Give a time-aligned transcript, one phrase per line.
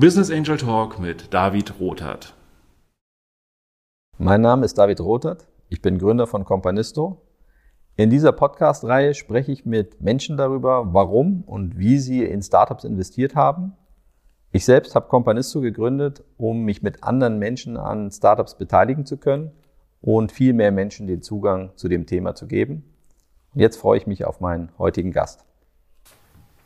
[0.00, 2.32] Business Angel Talk mit David Rothert.
[4.16, 5.48] Mein Name ist David Rothert.
[5.70, 7.20] Ich bin Gründer von Companisto.
[7.96, 13.34] In dieser Podcast-Reihe spreche ich mit Menschen darüber, warum und wie sie in Startups investiert
[13.34, 13.72] haben.
[14.52, 19.50] Ich selbst habe Companisto gegründet, um mich mit anderen Menschen an Startups beteiligen zu können
[20.00, 22.84] und viel mehr Menschen den Zugang zu dem Thema zu geben.
[23.52, 25.44] Und jetzt freue ich mich auf meinen heutigen Gast.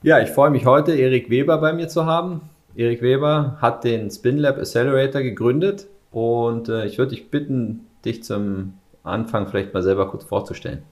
[0.03, 2.51] Ja, ich freue mich heute, Erik Weber bei mir zu haben.
[2.75, 8.75] Erik Weber hat den SpinLab Accelerator gegründet und äh, ich würde dich bitten, dich zum
[9.03, 10.83] Anfang vielleicht mal selber kurz vorzustellen.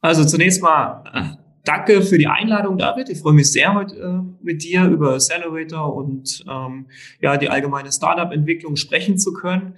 [0.00, 3.08] Also zunächst mal äh, danke für die Einladung, David.
[3.08, 6.86] Ich freue mich sehr, heute äh, mit dir über Accelerator und ähm,
[7.20, 9.76] ja die allgemeine Startup-Entwicklung sprechen zu können.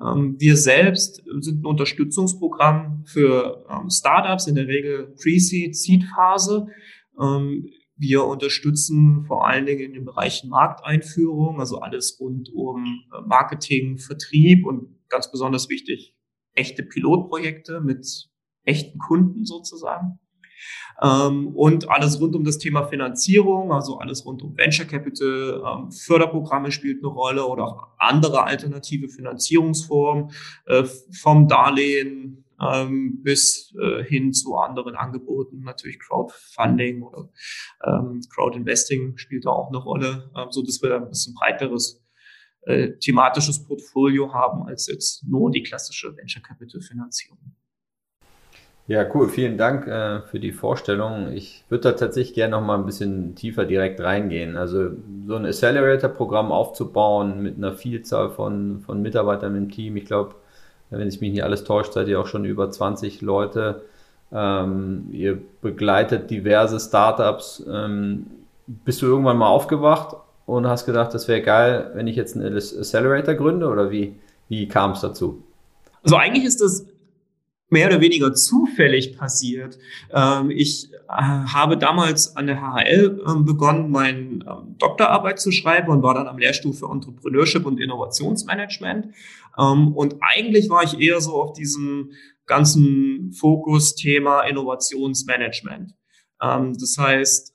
[0.00, 6.66] Ähm, wir selbst sind ein Unterstützungsprogramm für ähm, Startups, in der Regel Pre-Seed, Seed-Phase.
[7.20, 7.70] Ähm,
[8.02, 13.98] wir unterstützen vor allen Dingen in den Bereichen Markteinführung, also alles rund um äh, Marketing,
[13.98, 16.16] Vertrieb und ganz besonders wichtig,
[16.54, 18.28] echte Pilotprojekte mit
[18.64, 20.18] echten Kunden sozusagen.
[21.00, 25.90] Ähm, und alles rund um das Thema Finanzierung, also alles rund um Venture Capital, ähm,
[25.92, 30.32] Förderprogramme spielt eine Rolle oder auch andere alternative Finanzierungsformen,
[30.66, 30.84] äh,
[31.20, 37.28] vom Darlehen ähm, bis äh, hin zu anderen Angeboten, natürlich Crowdfunding oder
[38.34, 42.02] Crowdinvesting spielt da auch eine Rolle, so dass wir ein bisschen breiteres
[42.64, 47.38] äh, thematisches Portfolio haben als jetzt nur die klassische Venture Capital Finanzierung.
[48.88, 49.28] Ja, cool.
[49.28, 51.32] Vielen Dank äh, für die Vorstellung.
[51.32, 54.56] Ich würde da tatsächlich gerne noch mal ein bisschen tiefer direkt reingehen.
[54.56, 54.90] Also
[55.26, 59.96] so ein Accelerator-Programm aufzubauen mit einer Vielzahl von, von Mitarbeitern im Team.
[59.96, 60.34] Ich glaube,
[60.98, 63.82] wenn sich mich nicht alles täuscht, seid ihr auch schon über 20 Leute.
[64.32, 67.64] Ähm, ihr begleitet diverse Startups.
[67.68, 68.26] Ähm,
[68.66, 72.56] bist du irgendwann mal aufgewacht und hast gedacht, das wäre geil, wenn ich jetzt einen
[72.56, 73.68] Accelerator gründe?
[73.68, 74.14] Oder wie,
[74.48, 75.42] wie kam es dazu?
[76.02, 76.86] Also eigentlich ist das
[77.72, 79.78] mehr oder weniger zufällig passiert.
[80.12, 85.90] Ähm, ich äh, habe damals an der HHL ähm, begonnen, meine ähm, Doktorarbeit zu schreiben
[85.90, 89.08] und war dann am Lehrstuhl für Entrepreneurship und Innovationsmanagement.
[89.56, 92.12] und eigentlich war ich eher so auf diesem
[92.46, 95.94] ganzen Fokus-Thema Innovationsmanagement.
[96.38, 97.54] das heißt,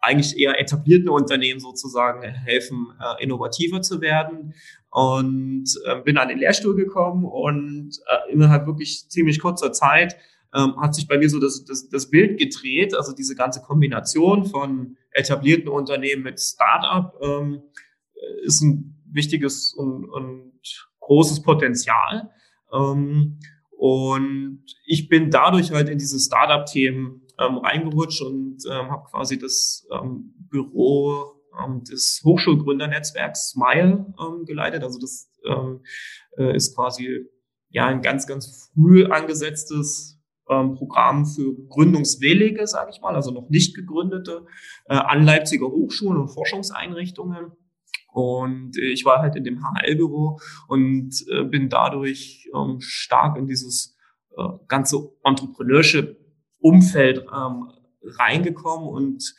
[0.00, 4.54] eigentlich eher etablierten Unternehmen sozusagen helfen, äh, innovativer zu werden
[4.90, 10.16] und äh, bin an den Lehrstuhl gekommen und äh, innerhalb wirklich ziemlich kurzer Zeit
[10.54, 14.46] ähm, hat sich bei mir so das, das, das Bild gedreht, also diese ganze Kombination
[14.46, 17.62] von etablierten Unternehmen mit Startup ähm,
[18.44, 20.52] ist ein wichtiges und, und
[21.00, 22.30] großes Potenzial.
[22.72, 23.38] Ähm,
[23.76, 29.86] und ich bin dadurch halt in diese Startup-Themen ähm, reingerutscht und ähm, habe quasi das
[29.92, 34.82] ähm, Büro ähm, des Hochschulgründernetzwerks SMILE ähm, geleitet.
[34.82, 35.82] Also das ähm,
[36.36, 37.26] äh, ist quasi
[37.70, 40.18] ja ein ganz, ganz früh angesetztes
[40.48, 44.46] ähm, Programm für Gründungswillige, sage ich mal, also noch nicht gegründete
[44.86, 47.52] äh, an Leipziger Hochschulen und Forschungseinrichtungen.
[48.10, 53.96] Und ich war halt in dem HL-Büro und äh, bin dadurch ähm, stark in dieses
[54.36, 55.10] äh, ganze
[56.62, 57.70] Entrepreneurship-Umfeld ähm,
[58.02, 59.34] reingekommen und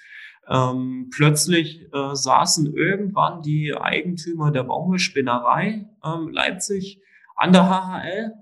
[0.47, 7.02] ähm, plötzlich äh, saßen irgendwann die Eigentümer der Baumwollspinnerei ähm, Leipzig
[7.35, 8.34] an der HHL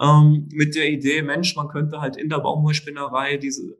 [0.00, 3.76] ähm, mit der Idee, Mensch, man könnte halt in der Baumwollspinnerei diese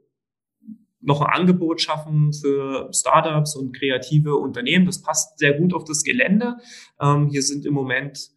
[0.99, 4.85] noch ein Angebot schaffen für Startups und kreative Unternehmen.
[4.85, 6.57] Das passt sehr gut auf das Gelände.
[6.99, 8.31] Ähm, hier sind im Moment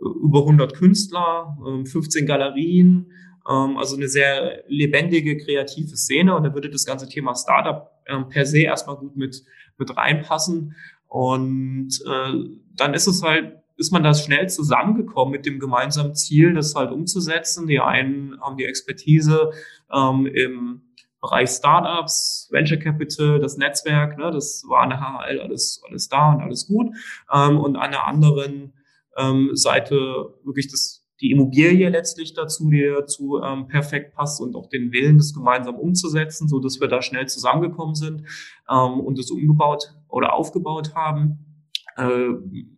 [0.00, 3.10] über 100 Künstler, 15 ähm, Galerien, ähm,
[3.50, 8.46] also eine sehr lebendige, kreative Szene und da würde das ganze Thema Startup ähm, per
[8.46, 9.42] se erstmal gut mit,
[9.76, 10.76] mit reinpassen.
[11.08, 12.32] Und äh,
[12.76, 16.92] dann ist es halt, ist man da schnell zusammengekommen mit dem gemeinsamen Ziel, das halt
[16.92, 17.66] umzusetzen.
[17.66, 19.50] Die einen haben die Expertise
[19.92, 20.82] ähm, im
[21.20, 26.32] Bereich Startups, Venture Capital, das Netzwerk, ne, das war an der HHL alles, alles da
[26.32, 26.94] und alles gut.
[27.32, 28.74] Ähm, und an der anderen
[29.16, 34.68] ähm, Seite wirklich das die Immobilie letztlich dazu, die dazu ähm, perfekt passt und auch
[34.68, 38.22] den Willen, das gemeinsam umzusetzen, so dass wir da schnell zusammengekommen sind
[38.70, 41.49] ähm, und das umgebaut oder aufgebaut haben.
[41.96, 42.28] Äh,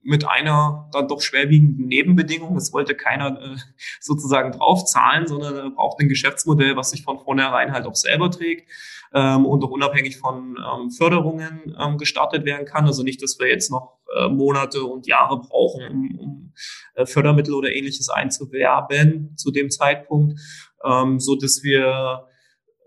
[0.03, 2.57] mit einer dann doch schwerwiegenden Nebenbedingung.
[2.57, 3.57] Es wollte keiner äh,
[4.01, 8.69] sozusagen draufzahlen, sondern er braucht ein Geschäftsmodell, was sich von vornherein halt auch selber trägt
[9.13, 12.87] ähm, und auch unabhängig von ähm, Förderungen ähm, gestartet werden kann.
[12.87, 16.53] Also nicht, dass wir jetzt noch äh, Monate und Jahre brauchen, um, um
[16.95, 20.41] äh, Fördermittel oder ähnliches einzuwerben zu dem Zeitpunkt,
[20.85, 22.29] ähm, so dass wir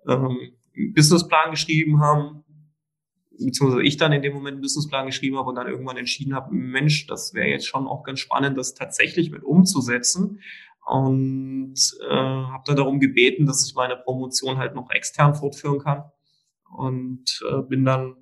[0.07, 0.37] ähm,
[0.75, 2.44] einen Businessplan geschrieben haben,
[3.39, 6.53] beziehungsweise ich dann in dem Moment einen Businessplan geschrieben habe und dann irgendwann entschieden habe,
[6.53, 10.41] Mensch, das wäre jetzt schon auch ganz spannend, das tatsächlich mit umzusetzen.
[10.85, 11.75] Und
[12.07, 16.03] äh, habe dann darum gebeten, dass ich meine Promotion halt noch extern fortführen kann.
[16.77, 18.15] Und äh, bin dann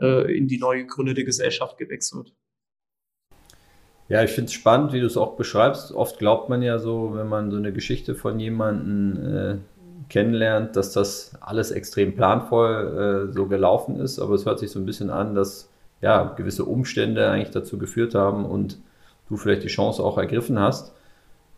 [0.00, 2.34] äh, in die neu gegründete Gesellschaft gewechselt.
[4.08, 5.92] Ja, ich finde es spannend, wie du es auch beschreibst.
[5.92, 9.58] Oft glaubt man ja so, wenn man so eine Geschichte von jemandem äh,
[10.12, 14.18] kennenlernt, dass das alles extrem planvoll äh, so gelaufen ist.
[14.18, 15.70] Aber es hört sich so ein bisschen an, dass
[16.02, 18.78] ja gewisse Umstände eigentlich dazu geführt haben und
[19.28, 20.92] du vielleicht die Chance auch ergriffen hast.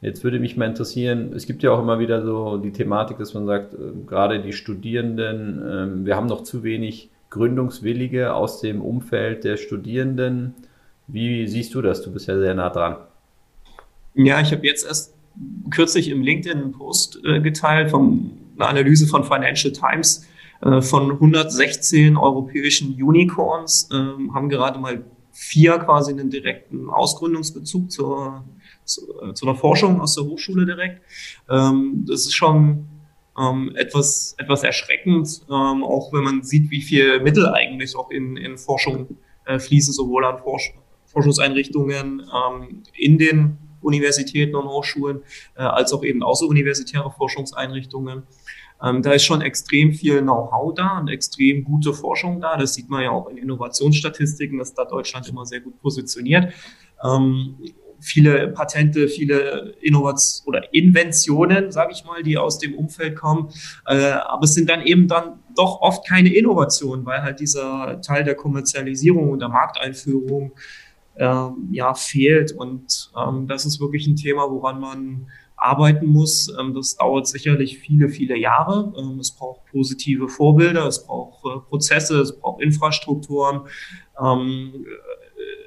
[0.01, 3.35] Jetzt würde mich mal interessieren, es gibt ja auch immer wieder so die Thematik, dass
[3.35, 8.81] man sagt, äh, gerade die Studierenden, äh, wir haben noch zu wenig Gründungswillige aus dem
[8.81, 10.55] Umfeld der Studierenden.
[11.09, 12.03] Wie siehst du das?
[12.03, 12.99] Du bist ja sehr nah dran.
[14.15, 15.15] Ja, ich habe jetzt erst
[15.71, 20.27] kürzlich im LinkedIn einen Post äh, geteilt von einer Analyse von Financial Times
[20.63, 23.95] äh, von 116 europäischen Unicorns, äh,
[24.33, 28.45] haben gerade mal vier quasi einen direkten Ausgründungsbezug zur,
[28.85, 31.03] zu, äh, zu einer Forschung aus der Hochschule direkt.
[31.51, 32.87] Ähm, das ist schon
[33.39, 38.37] ähm, etwas, etwas erschreckend, ähm, auch wenn man sieht, wie viel Mittel eigentlich auch in,
[38.37, 40.73] in Forschung äh, fließen, sowohl an Forsch
[41.07, 45.23] Forschungseinrichtungen ähm, in den Universitäten und Hochschulen,
[45.57, 48.25] äh, als auch eben außeruniversitäre Forschungseinrichtungen.
[48.83, 52.57] Ähm, da ist schon extrem viel Know-how da und extrem gute Forschung da.
[52.57, 56.53] Das sieht man ja auch in Innovationsstatistiken, dass da Deutschland immer sehr gut positioniert.
[57.03, 57.57] Ähm,
[58.01, 63.49] viele Patente, viele Innovationen oder Inventionen, sage ich mal, die aus dem Umfeld kommen.
[63.87, 68.25] Äh, aber es sind dann eben dann doch oft keine Innovationen, weil halt dieser Teil
[68.25, 70.53] der Kommerzialisierung und der Markteinführung
[71.17, 72.53] ähm, ja fehlt.
[72.53, 75.27] Und ähm, das ist wirklich ein Thema, woran man
[75.57, 76.53] arbeiten muss.
[76.59, 78.93] Ähm, das dauert sicherlich viele, viele Jahre.
[78.99, 83.63] Ähm, es braucht positive Vorbilder, es braucht äh, Prozesse, es braucht Infrastrukturen.
[84.21, 84.87] Ähm,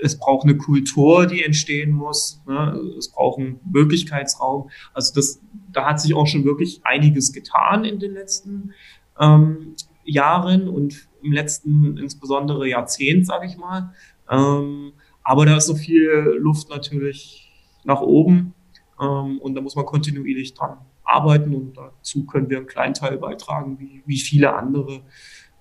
[0.02, 2.42] es braucht eine Kultur, die entstehen muss.
[2.48, 2.80] Ne?
[2.98, 4.70] Es braucht einen Möglichkeitsraum.
[4.94, 5.42] Also das,
[5.72, 8.74] da hat sich auch schon wirklich einiges getan in den letzten
[9.20, 13.94] ähm, Jahren und im letzten insbesondere Jahrzehnt, sage ich mal.
[14.30, 14.94] Ähm,
[15.28, 17.52] aber da ist so viel Luft natürlich
[17.84, 18.54] nach oben
[18.98, 23.18] ähm, und da muss man kontinuierlich dran arbeiten und dazu können wir einen kleinen Teil
[23.18, 25.02] beitragen, wie, wie viele andere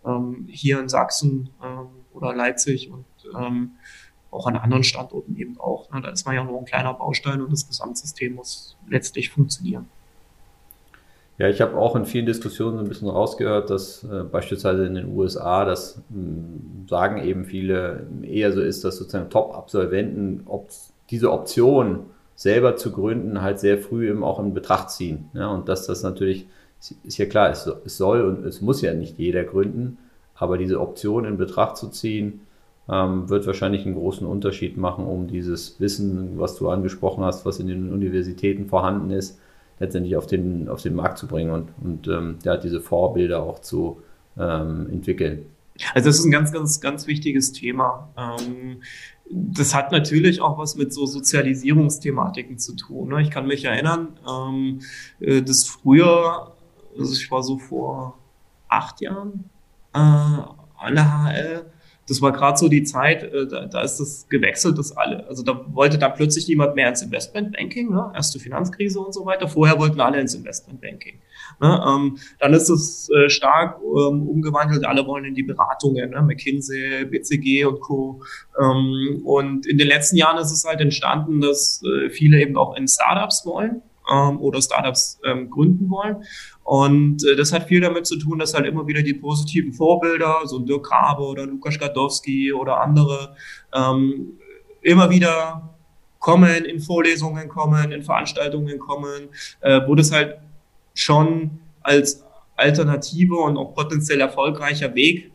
[0.05, 3.73] ähm, hier in Sachsen ähm, oder Leipzig und ähm,
[4.31, 5.91] auch an anderen Standorten eben auch.
[5.91, 6.01] Ne?
[6.01, 9.89] Da ist man ja nur ein kleiner Baustein und das Gesamtsystem muss letztlich funktionieren.
[11.39, 14.95] Ja, ich habe auch in vielen Diskussionen so ein bisschen rausgehört, dass äh, beispielsweise in
[14.95, 20.69] den USA, das mh, hm, sagen eben viele, eher so ist, dass sozusagen Top-Absolventen ob,
[21.11, 25.31] diese Option selber zu gründen halt sehr früh eben auch in Betracht ziehen.
[25.35, 26.47] Ja, und dass das natürlich,
[27.05, 29.99] ist ja klar, es, es soll und es muss ja nicht jeder gründen,
[30.35, 32.41] aber diese Option in Betracht zu ziehen,
[32.89, 37.59] ähm, wird wahrscheinlich einen großen Unterschied machen, um dieses Wissen, was du angesprochen hast, was
[37.59, 39.39] in den Universitäten vorhanden ist,
[39.79, 43.61] letztendlich auf den, auf den Markt zu bringen und, und ähm, ja, diese Vorbilder auch
[43.61, 44.03] zu
[44.39, 45.47] ähm, entwickeln.
[45.95, 48.09] Also das ist ein ganz, ganz, ganz wichtiges Thema.
[48.17, 48.83] Ähm,
[49.31, 53.09] das hat natürlich auch was mit so Sozialisierungsthematiken zu tun.
[53.09, 53.23] Ne?
[53.23, 54.81] Ich kann mich erinnern, ähm,
[55.21, 56.53] äh, dass früher,
[56.99, 58.19] also ich war so vor
[58.69, 59.51] acht Jahren
[59.93, 61.67] äh, an der HL,
[62.09, 65.27] das war gerade so die Zeit, äh, da, da ist das gewechselt, das alle.
[65.29, 68.13] Also da wollte dann plötzlich niemand mehr ins Investmentbanking, ne?
[68.15, 69.49] erste Finanzkrise und so weiter.
[69.49, 71.21] Vorher wollten alle ins Investmentbanking.
[71.61, 71.85] Ne?
[71.87, 76.23] Ähm, dann ist es äh, stark ähm, umgewandelt, alle wollen in die Beratungen, ne?
[76.23, 78.23] McKinsey, BCG und Co.
[78.61, 82.77] Ähm, und in den letzten Jahren ist es halt entstanden, dass äh, viele eben auch
[82.77, 83.83] in Startups wollen
[84.13, 86.25] ähm, oder Startups ähm, gründen wollen.
[86.65, 90.43] Und äh, das hat viel damit zu tun, dass halt immer wieder die positiven Vorbilder,
[90.45, 93.37] so Dirk Rabe oder Lukas Gadowski oder andere,
[93.75, 94.39] ähm,
[94.83, 95.77] immer wieder
[96.19, 99.29] kommen, in Vorlesungen kommen, in Veranstaltungen kommen,
[99.61, 100.39] äh, wo das halt
[100.95, 102.25] schon als
[102.57, 105.31] alternative und auch potenziell erfolgreicher Weg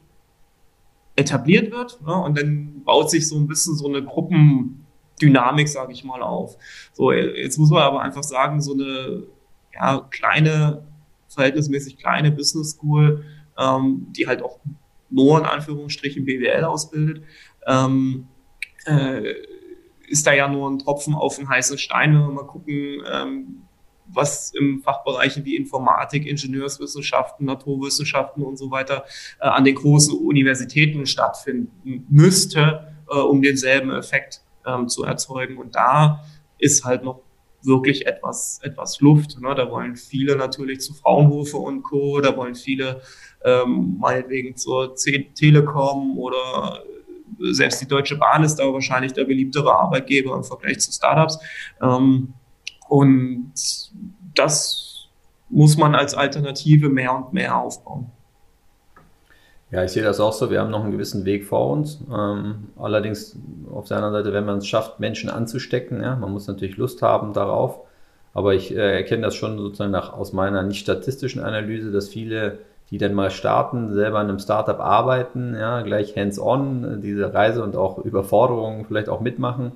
[1.15, 2.01] etabliert wird.
[2.05, 2.13] Ne?
[2.13, 4.80] Und dann baut sich so ein bisschen so eine Gruppen,
[5.21, 6.57] Dynamik, sage ich mal, auf.
[6.93, 9.23] So, jetzt muss man aber einfach sagen, so eine
[9.73, 10.83] ja, kleine,
[11.29, 13.25] verhältnismäßig kleine Business School,
[13.57, 14.59] ähm, die halt auch
[15.09, 17.23] nur in Anführungsstrichen BWL ausbildet,
[17.67, 18.27] ähm,
[18.85, 19.33] äh,
[20.07, 23.61] ist da ja nur ein Tropfen auf einen heißen Stein, wenn wir mal gucken, ähm,
[24.13, 29.05] was im Fachbereichen wie Informatik, Ingenieurswissenschaften, Naturwissenschaften und so weiter
[29.39, 35.57] äh, an den großen Universitäten stattfinden müsste, äh, um denselben Effekt ähm, zu erzeugen.
[35.57, 36.23] Und da
[36.57, 37.21] ist halt noch
[37.63, 39.39] wirklich etwas, etwas Luft.
[39.39, 39.53] Ne?
[39.55, 43.01] Da wollen viele natürlich zu Fraunhofer und Co., da wollen viele
[43.43, 46.83] ähm, meinetwegen zur C Telekom oder
[47.39, 51.39] selbst die Deutsche Bahn ist da wahrscheinlich der beliebtere Arbeitgeber im Vergleich zu Startups.
[51.81, 52.33] Ähm,
[52.89, 53.53] und
[54.35, 55.07] das
[55.49, 58.11] muss man als Alternative mehr und mehr aufbauen.
[59.71, 60.51] Ja, ich sehe das auch so.
[60.51, 61.99] Wir haben noch einen gewissen Weg vor uns.
[62.13, 63.37] Ähm, allerdings
[63.71, 67.01] auf der anderen Seite, wenn man es schafft, Menschen anzustecken, ja, man muss natürlich Lust
[67.01, 67.79] haben darauf.
[68.33, 72.59] Aber ich äh, erkenne das schon sozusagen nach, aus meiner nicht statistischen Analyse, dass viele,
[72.89, 77.77] die dann mal starten, selber in einem Startup arbeiten, ja, gleich hands-on diese Reise und
[77.77, 79.71] auch Überforderungen vielleicht auch mitmachen,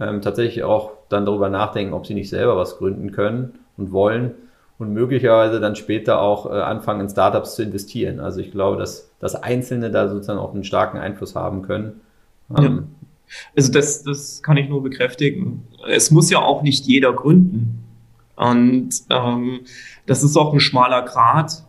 [0.00, 4.34] ähm, tatsächlich auch dann darüber nachdenken, ob sie nicht selber was gründen können und wollen
[4.78, 8.20] und möglicherweise dann später auch äh, anfangen, in Startups zu investieren.
[8.20, 12.00] Also ich glaube, dass, dass Einzelne da sozusagen auch einen starken Einfluss haben können.
[12.56, 12.82] Ähm, ja.
[13.56, 15.64] Also das, das kann ich nur bekräftigen.
[15.88, 17.84] Es muss ja auch nicht jeder gründen.
[18.36, 19.60] Und ähm,
[20.06, 21.64] das ist auch ein schmaler Grad,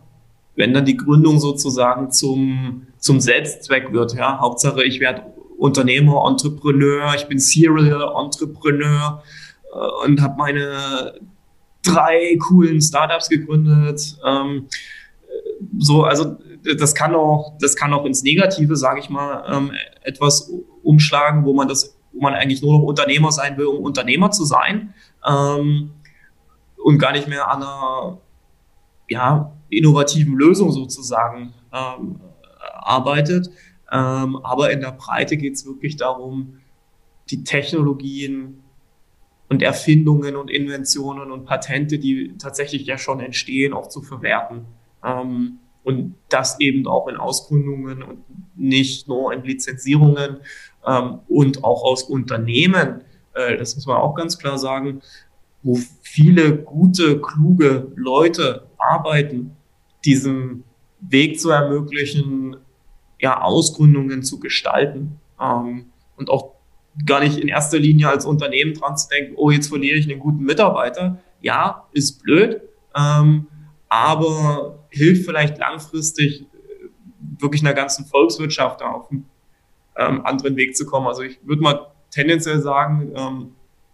[0.56, 4.14] wenn dann die Gründung sozusagen zum, zum Selbstzweck wird.
[4.14, 4.40] Ja?
[4.40, 5.22] Hauptsache, ich werde
[5.58, 9.22] Unternehmer, Entrepreneur, ich bin Serial Entrepreneur
[9.72, 11.14] äh, und habe meine
[11.86, 14.16] drei coolen Startups gegründet.
[14.26, 14.66] Ähm,
[15.78, 16.36] so, also
[16.78, 20.52] das kann auch, das kann auch ins Negative, sage ich mal, ähm, etwas
[20.82, 24.44] umschlagen, wo man das, wo man eigentlich nur noch Unternehmer sein will, um Unternehmer zu
[24.44, 24.94] sein
[25.26, 25.92] ähm,
[26.76, 28.18] und gar nicht mehr an einer
[29.08, 32.20] ja, innovativen Lösung sozusagen ähm,
[32.80, 33.50] arbeitet.
[33.90, 36.58] Ähm, aber in der Breite geht es wirklich darum,
[37.30, 38.62] die Technologien
[39.48, 44.66] und Erfindungen und Inventionen und Patente, die tatsächlich ja schon entstehen, auch zu verwerten.
[45.04, 48.18] Ähm, und das eben auch in Ausgründungen und
[48.56, 50.38] nicht nur in Lizenzierungen
[50.84, 53.02] ähm, und auch aus Unternehmen,
[53.34, 55.00] äh, das muss man auch ganz klar sagen,
[55.62, 59.56] wo viele gute, kluge Leute arbeiten,
[60.04, 60.64] diesen
[61.00, 62.56] Weg zu ermöglichen,
[63.20, 65.86] ja, Ausgründungen zu gestalten ähm,
[66.16, 66.55] und auch
[67.04, 70.20] gar nicht in erster Linie als Unternehmen dran zu denken, oh, jetzt verliere ich einen
[70.20, 71.18] guten Mitarbeiter.
[71.40, 72.62] Ja, ist blöd,
[72.96, 73.46] ähm,
[73.88, 76.46] aber hilft vielleicht langfristig äh,
[77.38, 79.26] wirklich einer ganzen Volkswirtschaft auf einen
[79.96, 81.06] ähm, anderen Weg zu kommen.
[81.06, 83.52] Also ich würde mal tendenziell sagen, ähm,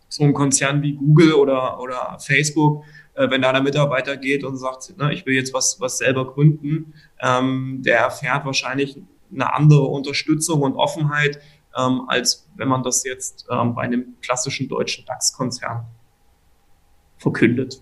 [0.09, 4.57] so ein Konzern wie Google oder, oder Facebook, äh, wenn da der Mitarbeiter geht und
[4.57, 8.99] sagt, ne, ich will jetzt was, was selber gründen, ähm, der erfährt wahrscheinlich
[9.33, 11.41] eine andere Unterstützung und Offenheit,
[11.77, 15.87] ähm, als wenn man das jetzt ähm, bei einem klassischen deutschen DAX-Konzern
[17.19, 17.81] verkündet.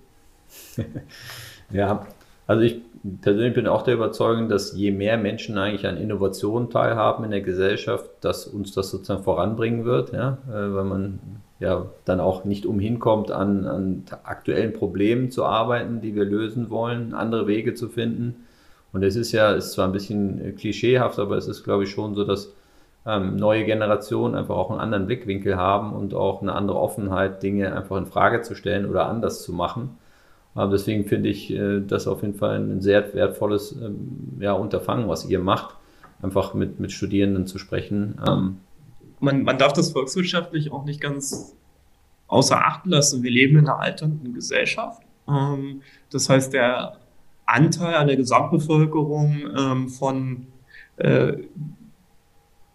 [1.71, 2.07] ja,
[2.47, 2.81] also ich
[3.23, 7.41] persönlich bin auch der Überzeugung, dass je mehr Menschen eigentlich an Innovationen teilhaben in der
[7.41, 11.21] Gesellschaft, dass uns das sozusagen voranbringen wird, ja, äh, weil man
[11.59, 16.71] ja dann auch nicht umhin kommt, an, an aktuellen Problemen zu arbeiten, die wir lösen
[16.71, 18.47] wollen, andere Wege zu finden.
[18.93, 22.15] Und es ist ja, ist zwar ein bisschen klischeehaft, aber es ist, glaube ich, schon
[22.15, 22.53] so, dass
[23.07, 27.75] ähm, neue Generationen einfach auch einen anderen Blickwinkel haben und auch eine andere Offenheit, Dinge
[27.75, 29.97] einfach in Frage zu stellen oder anders zu machen.
[30.55, 35.09] Aber deswegen finde ich äh, das auf jeden Fall ein sehr wertvolles ähm, ja, Unterfangen,
[35.09, 35.77] was ihr macht,
[36.23, 38.21] einfach mit, mit Studierenden zu sprechen.
[38.27, 38.59] Ähm,
[39.21, 41.57] man, man darf das volkswirtschaftlich auch nicht ganz
[42.27, 43.23] außer Acht lassen.
[43.23, 45.03] Wir leben in einer alternden Gesellschaft.
[45.29, 46.97] Ähm, das heißt, der
[47.47, 50.47] Anteil an der Gesamtbevölkerung ähm, von
[50.97, 51.35] äh,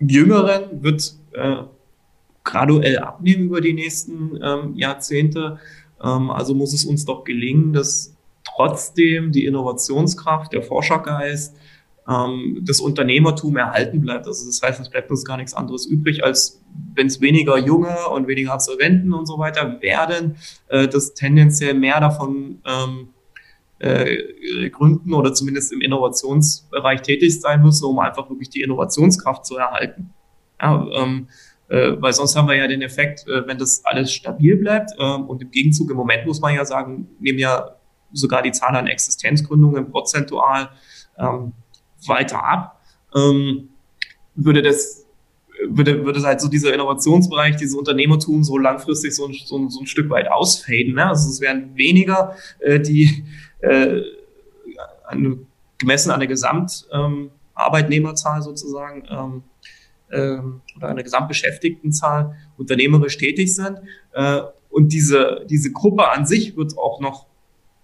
[0.08, 1.64] Jüngeren wird äh,
[2.44, 5.60] graduell abnehmen über die nächsten ähm, Jahrzehnte.
[6.02, 11.56] Ähm, also muss es uns doch gelingen, dass trotzdem die Innovationskraft, der Forschergeist,
[12.08, 14.28] ähm, das Unternehmertum erhalten bleibt.
[14.28, 16.62] Also das heißt, es bleibt uns gar nichts anderes übrig, als
[16.94, 20.36] wenn es weniger Junge und weniger Absolventen und so weiter werden,
[20.68, 23.10] äh, dass tendenziell mehr davon ähm,
[23.80, 29.58] äh, gründen oder zumindest im Innovationsbereich tätig sein müssen, um einfach wirklich die Innovationskraft zu
[29.58, 30.12] erhalten.
[30.62, 31.28] Ja, ähm,
[31.68, 35.26] äh, weil sonst haben wir ja den Effekt, äh, wenn das alles stabil bleibt ähm,
[35.26, 37.76] und im Gegenzug im Moment muss man ja sagen, nehmen ja
[38.14, 40.70] sogar die Zahl an Existenzgründungen prozentual
[41.18, 41.54] ähm,
[42.08, 42.82] weiter ab,
[43.14, 43.70] ähm,
[44.36, 45.06] würde das
[45.68, 49.88] würde, würde halt so dieser Innovationsbereich, dieses Unternehmertum so langfristig so ein, so, so ein
[49.88, 50.96] Stück weit ausfaden.
[50.96, 51.08] Ne?
[51.08, 53.24] Also es wären weniger, äh, die
[53.66, 54.04] äh,
[55.08, 55.40] eine,
[55.78, 59.44] gemessen an der Gesamtarbeitnehmerzahl ähm, sozusagen ähm,
[60.12, 63.80] ähm, oder einer Gesamtbeschäftigtenzahl unternehmerisch tätig sind.
[64.14, 67.28] Äh, und diese, diese Gruppe an sich wird auch noch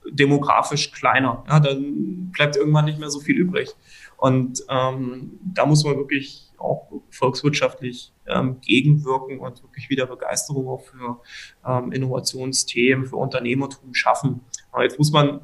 [0.09, 1.43] demografisch kleiner.
[1.47, 3.69] Ja, dann bleibt irgendwann nicht mehr so viel übrig.
[4.17, 10.83] Und ähm, da muss man wirklich auch volkswirtschaftlich ähm, gegenwirken und wirklich wieder Begeisterung auch
[10.83, 11.19] für
[11.65, 14.41] ähm, Innovationsthemen, für Unternehmertum schaffen.
[14.71, 15.41] Aber jetzt muss man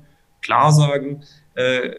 [0.47, 1.23] klar sagen,
[1.55, 1.95] äh,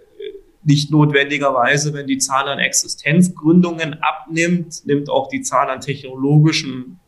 [0.64, 6.99] nicht notwendigerweise, wenn die Zahl an Existenzgründungen abnimmt, nimmt auch die Zahl an technologischen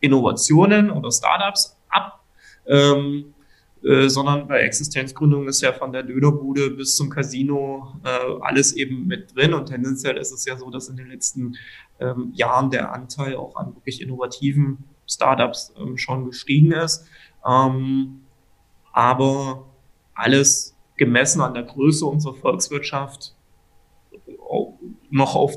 [0.00, 2.24] Innovationen oder Startups ab.
[2.66, 3.34] Ähm,
[3.84, 9.06] äh, sondern bei Existenzgründung ist ja von der Dönerbude bis zum Casino äh, alles eben
[9.06, 11.56] mit drin und tendenziell ist es ja so, dass in den letzten
[12.00, 17.06] ähm, Jahren der Anteil auch an wirklich innovativen Startups ähm, schon gestiegen ist.
[17.46, 18.22] Ähm,
[18.92, 19.65] aber
[20.16, 23.34] alles gemessen an der Größe unserer Volkswirtschaft
[25.10, 25.54] noch auf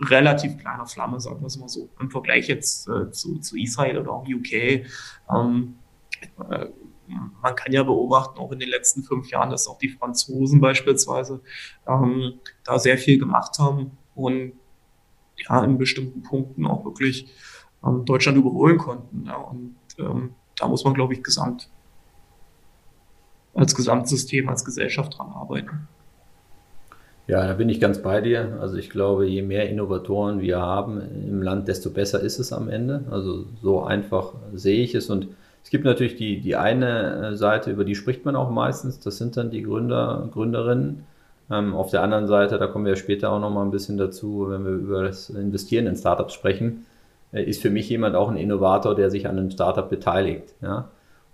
[0.00, 1.90] relativ kleiner Flamme, sagen wir es mal so.
[1.98, 4.84] Im Vergleich jetzt äh, zu, zu Israel oder auch UK.
[5.30, 5.74] Ähm,
[6.50, 6.66] äh,
[7.42, 11.42] man kann ja beobachten, auch in den letzten fünf Jahren, dass auch die Franzosen beispielsweise
[11.86, 12.34] ähm,
[12.64, 14.52] da sehr viel gemacht haben und
[15.36, 17.32] ja, in bestimmten Punkten auch wirklich
[17.84, 19.26] ähm, Deutschland überholen konnten.
[19.26, 19.36] Ja.
[19.36, 21.70] Und ähm, da muss man, glaube ich, gesamt
[23.60, 25.88] als Gesamtsystem, als Gesellschaft dran arbeiten.
[27.26, 28.58] Ja, da bin ich ganz bei dir.
[28.60, 32.68] Also ich glaube, je mehr Innovatoren wir haben im Land, desto besser ist es am
[32.68, 33.04] Ende.
[33.10, 35.10] Also so einfach sehe ich es.
[35.10, 35.28] Und
[35.62, 38.98] es gibt natürlich die, die eine Seite, über die spricht man auch meistens.
[38.98, 41.04] Das sind dann die Gründer, Gründerinnen.
[41.50, 44.46] Ähm, auf der anderen Seite, da kommen wir später auch noch mal ein bisschen dazu,
[44.48, 46.86] wenn wir über das Investieren in Startups sprechen,
[47.32, 50.54] äh, ist für mich jemand auch ein Innovator, der sich an einem Startup beteiligt.
[50.62, 50.88] Ja?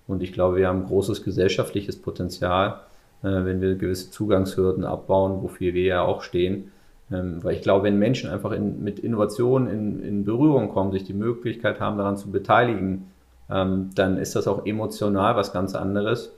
[0.06, 2.80] Und ich glaube, wir haben großes gesellschaftliches Potenzial,
[3.22, 6.72] äh, wenn wir gewisse Zugangshürden abbauen, wofür wir ja auch stehen.
[7.10, 11.04] Ähm, weil ich glaube, wenn Menschen einfach in, mit Innovationen in, in, Berührung kommen, sich
[11.04, 13.10] die Möglichkeit haben, daran zu beteiligen,
[13.50, 16.32] ähm, dann ist das auch emotional was ganz anderes.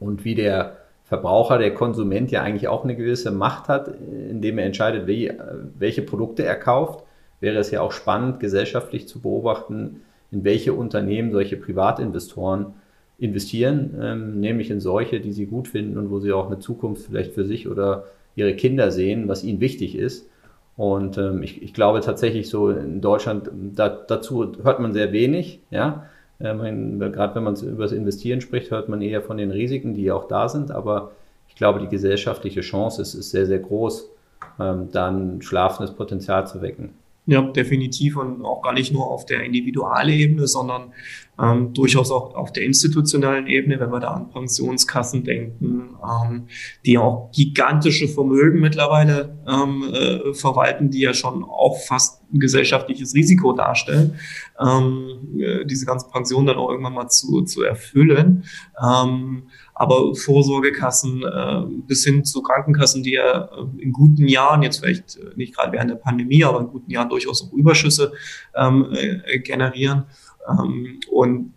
[0.00, 4.64] Und wie der Verbraucher, der Konsument ja eigentlich auch eine gewisse Macht hat, indem er
[4.64, 5.30] entscheidet, wie,
[5.78, 7.04] welche Produkte er kauft,
[7.38, 12.74] wäre es ja auch spannend, gesellschaftlich zu beobachten, in welche Unternehmen solche Privatinvestoren
[13.22, 17.06] investieren, ähm, nämlich in solche, die sie gut finden und wo sie auch eine Zukunft
[17.06, 20.28] vielleicht für sich oder ihre Kinder sehen, was ihnen wichtig ist.
[20.76, 25.60] Und ähm, ich, ich glaube tatsächlich so in Deutschland, da, dazu hört man sehr wenig,
[25.70, 26.06] ja.
[26.40, 30.10] Ähm, Gerade wenn man über das Investieren spricht, hört man eher von den Risiken, die
[30.10, 30.72] auch da sind.
[30.72, 31.12] Aber
[31.48, 34.10] ich glaube, die gesellschaftliche Chance ist, ist sehr, sehr groß,
[34.58, 36.90] ähm, dann schlafendes Potenzial zu wecken.
[37.24, 40.92] Ja, definitiv und auch gar nicht nur auf der Individualebene, sondern
[41.40, 46.48] ähm, durchaus auch auf der institutionellen Ebene, wenn wir da an Pensionskassen denken, ähm,
[46.84, 53.14] die auch gigantische Vermögen mittlerweile ähm, äh, verwalten, die ja schon auch fast ein gesellschaftliches
[53.14, 54.16] Risiko darstellen,
[54.60, 58.44] ähm, äh, diese ganzen Pensionen dann auch irgendwann mal zu, zu erfüllen.
[58.82, 59.44] Ähm,
[59.82, 65.16] aber Vorsorgekassen äh, bis hin zu Krankenkassen, die ja äh, in guten Jahren, jetzt vielleicht
[65.16, 68.12] äh, nicht gerade während der Pandemie, aber in guten Jahren durchaus auch Überschüsse
[68.54, 70.04] ähm, äh, generieren
[70.48, 71.54] ähm, und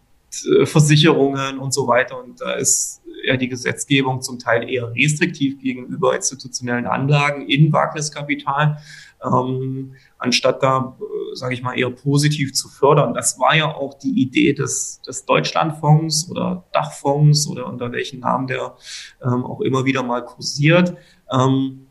[0.60, 2.20] äh, Versicherungen und so weiter.
[2.24, 8.80] Und da ist ja die Gesetzgebung zum Teil eher restriktiv gegenüber institutionellen Anlagen in Wagniskapital,
[9.26, 13.14] ähm, anstatt da, äh, sage ich mal, eher positiv zu fördern.
[13.14, 18.48] Das war ja auch die Idee des, des Deutschlandfonds oder Dachfonds oder unter welchen Namen
[18.48, 18.76] der
[19.24, 20.96] ähm, auch immer wieder mal kursiert.
[21.32, 21.88] Ähm,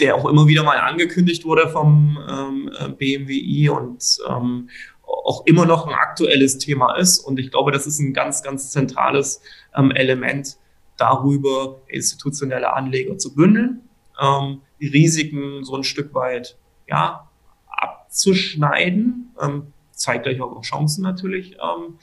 [0.00, 4.68] der auch immer wieder mal angekündigt wurde vom ähm, äh, BMWI und ähm,
[5.02, 7.18] auch immer noch ein aktuelles Thema ist.
[7.18, 9.40] Und ich glaube, das ist ein ganz, ganz zentrales
[9.74, 10.56] ähm, Element
[10.96, 13.88] darüber, institutionelle Anleger zu bündeln,
[14.20, 17.28] ähm, Risiken so ein Stück weit ja,
[17.66, 21.98] abzuschneiden, ähm, zeitgleich auch Chancen natürlich ähm,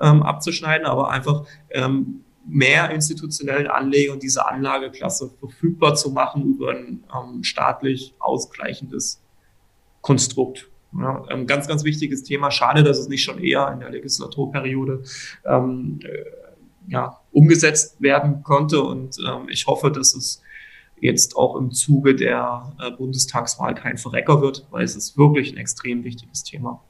[0.00, 6.70] ähm, abzuschneiden, aber einfach ähm, mehr institutionellen Anleger und diese Anlageklasse verfügbar zu machen über
[6.70, 9.22] ein ähm, staatlich ausgleichendes
[10.00, 10.68] Konstrukt.
[10.98, 12.50] Ja, ein ganz, ganz wichtiges Thema.
[12.50, 15.04] Schade, dass es nicht schon eher in der Legislaturperiode
[15.44, 18.82] ähm, äh, ja, umgesetzt werden konnte.
[18.82, 20.42] Und ähm, ich hoffe, dass es
[21.00, 25.58] jetzt auch im Zuge der äh, Bundestagswahl kein Verrecker wird, weil es ist wirklich ein
[25.58, 26.80] extrem wichtiges Thema.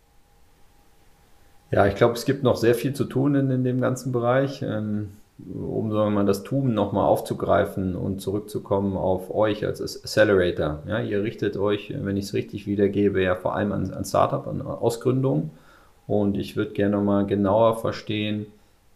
[1.71, 4.63] Ja, ich glaube, es gibt noch sehr viel zu tun in, in dem ganzen Bereich.
[4.63, 5.11] Ähm,
[5.49, 10.83] um sagen wir mal, das Tun nochmal aufzugreifen und zurückzukommen auf euch als Accelerator.
[10.87, 14.47] Ja, ihr richtet euch, wenn ich es richtig wiedergebe, ja vor allem an, an Startup,
[14.47, 15.51] an Ausgründung.
[16.07, 18.47] Und ich würde gerne mal genauer verstehen,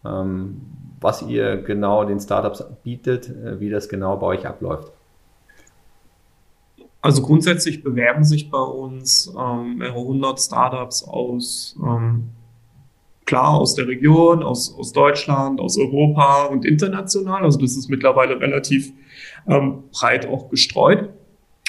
[0.05, 0.61] ähm,
[0.99, 4.91] was ihr genau den Startups bietet, äh, wie das genau bei euch abläuft.
[7.05, 12.31] Also grundsätzlich bewerben sich bei uns ähm, mehrere hundert Startups aus ähm,
[13.25, 17.43] klar aus der Region, aus, aus Deutschland, aus Europa und international.
[17.43, 18.91] Also das ist mittlerweile relativ
[19.47, 21.09] ähm, breit auch gestreut.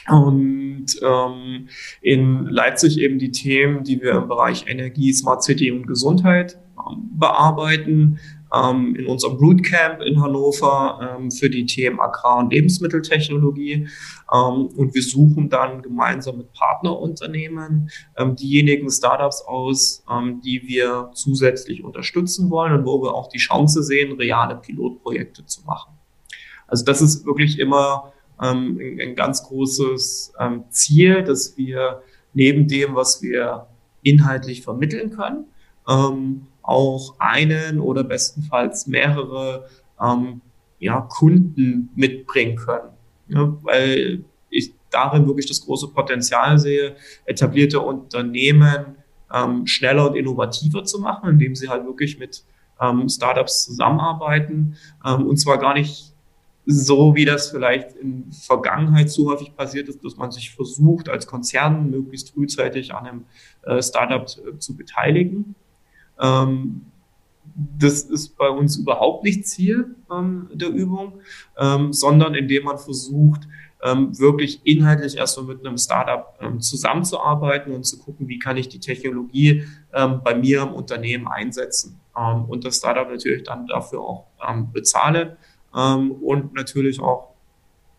[0.09, 1.69] Und ähm,
[2.01, 7.11] in Leipzig eben die Themen, die wir im Bereich Energie, Smart City und Gesundheit ähm,
[7.13, 8.21] bearbeiten
[8.57, 13.89] ähm, in unserem Rootcamp in Hannover ähm, für die Themen Agrar- und Lebensmitteltechnologie.
[14.33, 21.11] Ähm, und wir suchen dann gemeinsam mit Partnerunternehmen ähm, diejenigen Startups aus, ähm, die wir
[21.15, 25.93] zusätzlich unterstützen wollen und wo wir auch die Chance sehen, reale Pilotprojekte zu machen.
[26.67, 30.35] Also das ist wirklich immer ähm, ein, ein, ganz großes
[30.71, 32.03] Ziel, dass wir
[32.35, 33.67] neben dem, was wir
[34.03, 35.47] inhaltlich vermitteln können,
[35.89, 39.69] ähm, auch einen oder bestenfalls mehrere
[40.03, 40.41] ähm,
[40.79, 42.91] ja, Kunden mitbringen können.
[43.29, 48.97] Ja, weil ich darin wirklich das große Potenzial sehe, etablierte Unternehmen
[49.33, 52.45] ähm, schneller und innovativer zu machen, indem sie halt wirklich mit
[52.81, 54.77] ähm, Startups zusammenarbeiten.
[55.05, 56.13] Ähm, und zwar gar nicht
[56.67, 61.27] so, wie das vielleicht in Vergangenheit zu häufig passiert ist, dass man sich versucht, als
[61.27, 63.25] Konzern möglichst frühzeitig an einem
[63.63, 65.55] äh, Startup äh, zu beteiligen,
[67.79, 71.21] das ist bei uns überhaupt nicht Ziel ähm, der Übung,
[71.59, 73.49] ähm, sondern indem man versucht,
[73.83, 78.69] ähm, wirklich inhaltlich erstmal mit einem Startup ähm, zusammenzuarbeiten und zu gucken, wie kann ich
[78.69, 84.01] die Technologie ähm, bei mir im Unternehmen einsetzen ähm, und das Startup natürlich dann dafür
[84.01, 84.27] auch
[84.73, 85.37] bezahle
[85.73, 87.35] und natürlich auch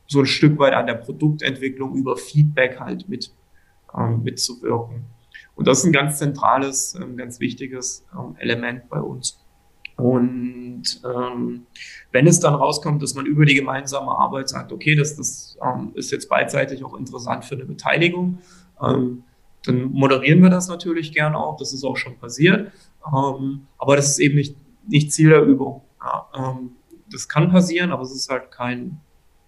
[0.08, 3.32] so ein Stück weit an der Produktentwicklung über Feedback halt mit
[4.24, 5.06] mitzuwirken.
[5.58, 9.44] Und das ist ein ganz zentrales, ähm, ganz wichtiges ähm, Element bei uns.
[9.98, 11.66] Und ähm,
[12.12, 15.92] wenn es dann rauskommt, dass man über die gemeinsame Arbeit sagt, okay, das, das ähm,
[15.96, 18.38] ist jetzt beidseitig auch interessant für eine Beteiligung,
[18.82, 19.24] ähm,
[19.66, 21.58] dann moderieren wir das natürlich gern auch.
[21.58, 22.72] Das ist auch schon passiert.
[23.12, 24.56] Ähm, aber das ist eben nicht,
[24.88, 25.82] nicht Ziel der Übung.
[26.00, 26.74] Ja, ähm,
[27.12, 29.02] das kann passieren, aber es ist halt kein,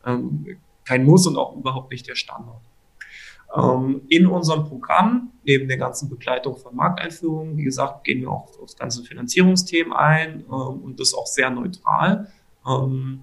[0.04, 2.62] ähm, kein Muss und auch überhaupt nicht der Standard.
[3.56, 8.48] Ähm, in unserem Programm, neben der ganzen Begleitung von Markteinführungen, wie gesagt, gehen wir auch
[8.60, 12.32] auf ganze Finanzierungsthemen ein ähm, und das auch sehr neutral.
[12.68, 13.22] Ähm,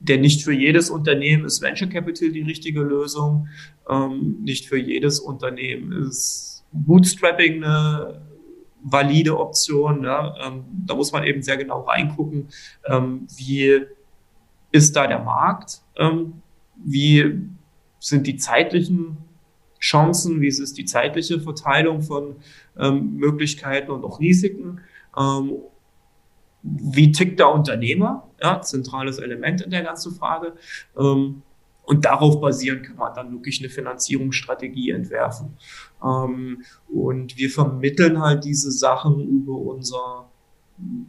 [0.00, 3.48] denn nicht für jedes Unternehmen ist Venture Capital die richtige Lösung.
[3.88, 8.20] Ähm, nicht für jedes Unternehmen ist Bootstrapping eine
[8.82, 10.04] valide Option.
[10.04, 10.34] Ja?
[10.46, 12.48] Ähm, da muss man eben sehr genau reingucken,
[12.86, 13.80] ähm, wie
[14.72, 15.82] ist da der Markt,
[16.84, 17.46] wie
[18.00, 19.23] sind die zeitlichen
[19.84, 22.36] Chancen, wie ist die zeitliche Verteilung von
[22.78, 24.80] ähm, Möglichkeiten und auch Risiken.
[25.16, 25.58] Ähm,
[26.62, 28.26] wie tickt der Unternehmer?
[28.42, 30.54] Ja, zentrales Element in der ganzen Frage.
[30.98, 31.42] Ähm,
[31.82, 35.58] und darauf basierend kann man dann wirklich eine Finanzierungsstrategie entwerfen.
[36.02, 40.30] Ähm, und wir vermitteln halt diese Sachen über unser,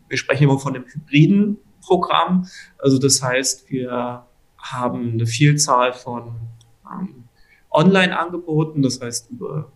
[0.10, 2.46] wir sprechen immer von einem hybriden Programm.
[2.78, 4.26] Also das heißt, wir
[4.58, 6.36] haben eine Vielzahl von
[6.92, 7.25] ähm,
[7.76, 9.72] online angeboten, das heißt über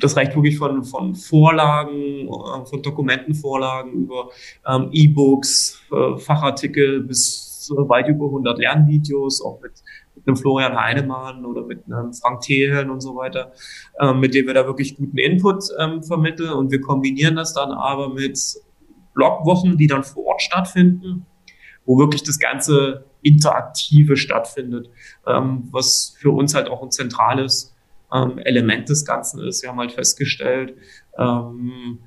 [0.00, 4.30] das reicht wirklich von, von Vorlagen, äh, von Dokumentenvorlagen über
[4.66, 9.72] ähm, E-Books, äh, Fachartikel bis äh, weit über 100 Lernvideos, auch mit,
[10.14, 13.52] mit einem Florian Heinemann oder mit einem Frank Thelen und so weiter,
[14.00, 16.52] ähm, mit dem wir da wirklich guten Input ähm, vermitteln.
[16.52, 18.38] Und wir kombinieren das dann aber mit
[19.14, 21.26] Blogwochen, die dann vor Ort stattfinden,
[21.86, 24.90] wo wirklich das Ganze Interaktive stattfindet,
[25.26, 27.74] ähm, was für uns halt auch ein zentrales
[28.12, 29.62] ähm, Element des Ganzen ist.
[29.62, 30.76] Wir haben halt festgestellt,
[31.18, 32.00] ähm,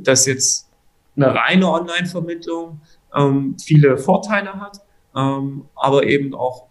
[0.00, 0.70] dass jetzt
[1.16, 2.80] eine reine Online-Vermittlung
[3.14, 4.80] ähm, viele Vorteile hat,
[5.14, 6.68] ähm, aber eben auch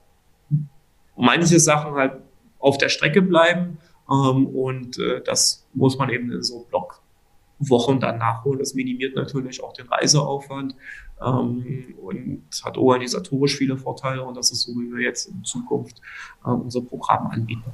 [1.15, 2.21] manche Sachen halt
[2.60, 3.78] auf der Strecke bleiben.
[4.10, 6.67] Ähm, und äh, das muss man eben in so
[7.63, 8.60] Blogwochen dann nachholen.
[8.60, 10.76] Das minimiert natürlich auch den Reiseaufwand
[11.21, 16.02] ähm, und hat organisatorisch viele Vorteile und das ist so, wie wir jetzt in Zukunft
[16.45, 17.71] äh, unser Programm anbieten.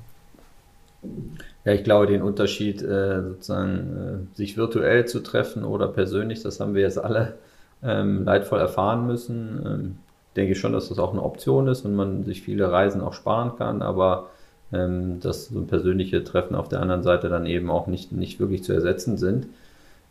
[1.64, 6.60] Ja, ich glaube, den Unterschied, äh, sozusagen äh, sich virtuell zu treffen oder persönlich, das
[6.60, 7.38] haben wir jetzt alle
[7.84, 9.62] ähm, leidvoll erfahren müssen.
[9.66, 9.98] Ähm,
[10.36, 13.14] denke ich schon, dass das auch eine Option ist und man sich viele Reisen auch
[13.14, 14.30] sparen kann, aber
[14.72, 18.40] ähm, dass so ein persönliche Treffen auf der anderen Seite dann eben auch nicht, nicht
[18.40, 19.48] wirklich zu ersetzen sind.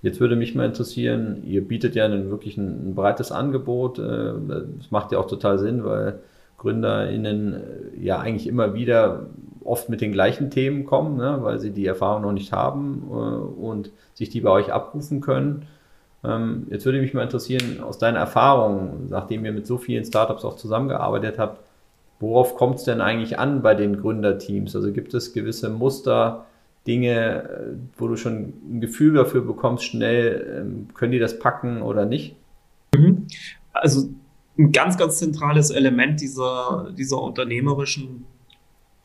[0.00, 3.98] Jetzt würde mich mal interessieren, ihr bietet ja ein, wirklich ein, ein breites Angebot.
[3.98, 4.32] Äh,
[4.78, 6.20] das macht ja auch total Sinn, weil
[6.58, 9.26] GründerInnen äh, ja eigentlich immer wieder
[9.64, 13.14] oft mit den gleichen Themen kommen, ne, weil sie die Erfahrung noch nicht haben äh,
[13.14, 15.66] und sich die bei euch abrufen können.
[16.24, 20.44] Ähm, jetzt würde mich mal interessieren, aus deiner Erfahrung, nachdem ihr mit so vielen Startups
[20.44, 21.60] auch zusammengearbeitet habt,
[22.20, 24.74] worauf kommt es denn eigentlich an bei den Gründerteams?
[24.74, 26.46] Also gibt es gewisse Muster,
[26.86, 31.82] Dinge, äh, wo du schon ein Gefühl dafür bekommst, schnell, ähm, können die das packen
[31.82, 32.36] oder nicht?
[32.94, 33.26] Mhm.
[33.72, 34.08] Also
[34.58, 38.24] ein ganz, ganz zentrales Element dieser, dieser unternehmerischen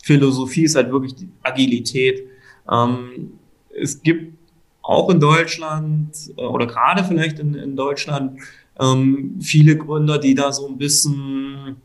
[0.01, 2.27] Philosophie ist halt wirklich die Agilität.
[2.69, 3.39] Ähm,
[3.75, 4.37] es gibt
[4.81, 8.39] auch in Deutschland äh, oder gerade vielleicht in, in Deutschland
[8.79, 11.77] ähm, viele Gründer, die da so ein bisschen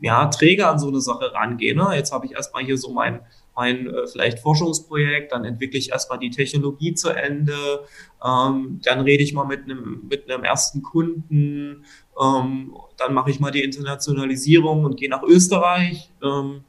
[0.00, 1.78] ja, träger an so eine Sache rangehen.
[1.78, 1.90] Ne?
[1.94, 3.20] Jetzt habe ich erstmal hier so mein,
[3.54, 7.84] mein äh, vielleicht Forschungsprojekt, dann entwickle ich erstmal die Technologie zu Ende,
[8.24, 11.84] ähm, dann rede ich mal mit einem mit einem ersten Kunden,
[12.20, 16.64] ähm, dann mache ich mal die Internationalisierung und gehe nach Österreich, ähm,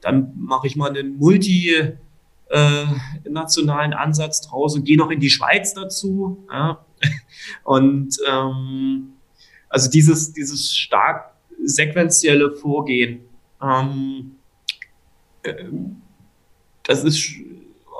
[0.00, 1.96] dann mache ich mal einen multi
[2.50, 2.84] äh,
[3.28, 6.46] nationalen Ansatz draus und gehe noch in die Schweiz dazu.
[6.50, 6.84] Ja?
[7.64, 9.12] Und ähm,
[9.68, 13.20] also dieses dieses stark sequentielle Vorgehen.
[13.62, 14.32] Ähm,
[15.42, 15.64] äh,
[16.88, 17.22] das ist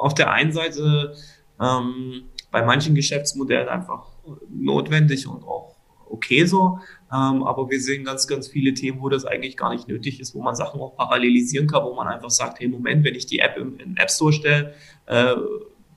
[0.00, 1.14] auf der einen Seite
[1.60, 4.06] ähm, bei manchen Geschäftsmodellen einfach
[4.48, 5.76] notwendig und auch
[6.08, 6.80] okay so.
[7.12, 10.34] Ähm, aber wir sehen ganz, ganz viele Themen, wo das eigentlich gar nicht nötig ist,
[10.34, 13.40] wo man Sachen auch parallelisieren kann, wo man einfach sagt, hey, Moment, wenn ich die
[13.40, 14.74] App im, im App Store stelle,
[15.06, 15.34] äh,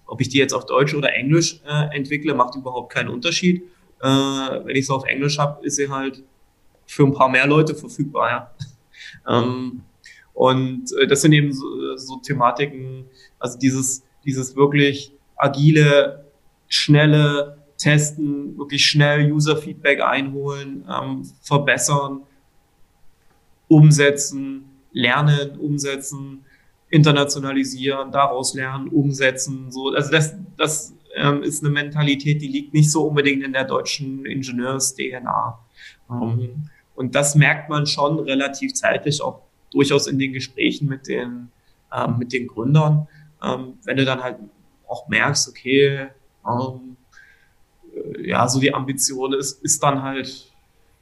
[0.06, 3.64] ob ich die jetzt auf Deutsch oder Englisch äh, entwickle, macht überhaupt keinen Unterschied.
[4.02, 6.24] Äh, wenn ich sie auf Englisch habe, ist sie halt
[6.86, 8.30] für ein paar mehr Leute verfügbar.
[8.30, 8.52] Ja.
[9.30, 9.84] ähm,
[10.42, 13.06] und äh, das sind eben so, so Thematiken,
[13.38, 16.26] also dieses, dieses wirklich agile,
[16.68, 22.24] schnelle Testen, wirklich schnell User-Feedback einholen, ähm, verbessern,
[23.68, 26.44] umsetzen, lernen, umsetzen,
[26.90, 29.72] internationalisieren, daraus lernen, umsetzen.
[29.72, 33.66] So, also das, das ähm, ist eine Mentalität, die liegt nicht so unbedingt in der
[33.66, 35.60] deutschen Ingenieurs-DNA.
[36.10, 41.50] Ähm, und das merkt man schon relativ zeitlich, auch durchaus in den Gesprächen mit den,
[41.94, 43.08] ähm, mit den Gründern.
[43.44, 44.38] Ähm, wenn du dann halt
[44.88, 46.10] auch merkst, okay,
[46.48, 46.98] ähm,
[47.96, 50.52] äh, ja, so die Ambition ist, ist dann halt,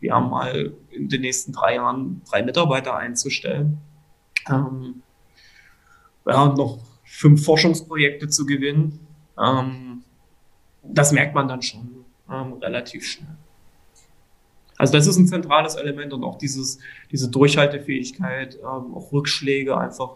[0.02, 3.80] ja, mal in den nächsten drei Jahren drei Mitarbeiter einzustellen.
[4.50, 5.02] Ähm,
[6.26, 9.06] ja, und noch fünf Forschungsprojekte zu gewinnen.
[9.38, 10.04] Ähm,
[10.84, 13.38] das merkt man dann schon ähm, relativ schnell.
[14.80, 16.80] Also das ist ein zentrales Element und auch dieses,
[17.12, 20.16] diese Durchhaltefähigkeit, ähm, auch Rückschläge einfach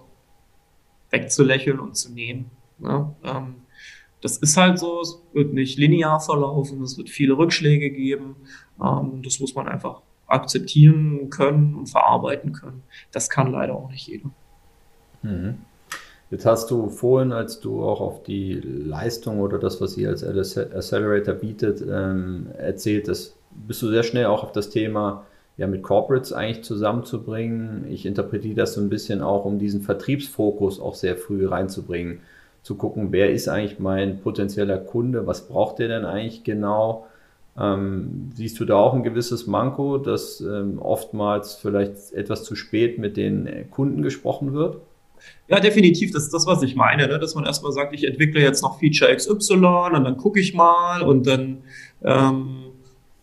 [1.11, 2.49] wegzulächeln und zu nehmen.
[2.79, 3.13] Ne?
[3.25, 3.55] Ähm,
[4.21, 8.37] das ist halt so, es wird nicht linear verlaufen, es wird viele Rückschläge geben.
[8.81, 12.83] Ähm, das muss man einfach akzeptieren können und verarbeiten können.
[13.11, 14.29] Das kann leider auch nicht jeder.
[15.23, 15.57] Mhm.
[16.31, 20.23] Jetzt hast du vorhin, als du auch auf die Leistung oder das, was ihr als
[20.23, 23.35] Accelerator bietet, ähm, erzählt, dass
[23.67, 25.25] bist du sehr schnell auch auf das Thema
[25.57, 27.85] ja mit Corporates eigentlich zusammenzubringen.
[27.89, 32.21] Ich interpretiere das so ein bisschen auch, um diesen Vertriebsfokus auch sehr früh reinzubringen,
[32.63, 37.07] zu gucken, wer ist eigentlich mein potenzieller Kunde, was braucht der denn eigentlich genau.
[37.59, 42.97] Ähm, siehst du da auch ein gewisses Manko, dass ähm, oftmals vielleicht etwas zu spät
[42.97, 44.77] mit den Kunden gesprochen wird?
[45.47, 46.11] Ja, definitiv.
[46.11, 47.19] Das ist das, was ich meine, ne?
[47.19, 49.53] dass man erstmal sagt, ich entwickle jetzt noch Feature XY
[49.93, 51.59] und dann gucke ich mal und dann
[52.03, 52.72] ähm,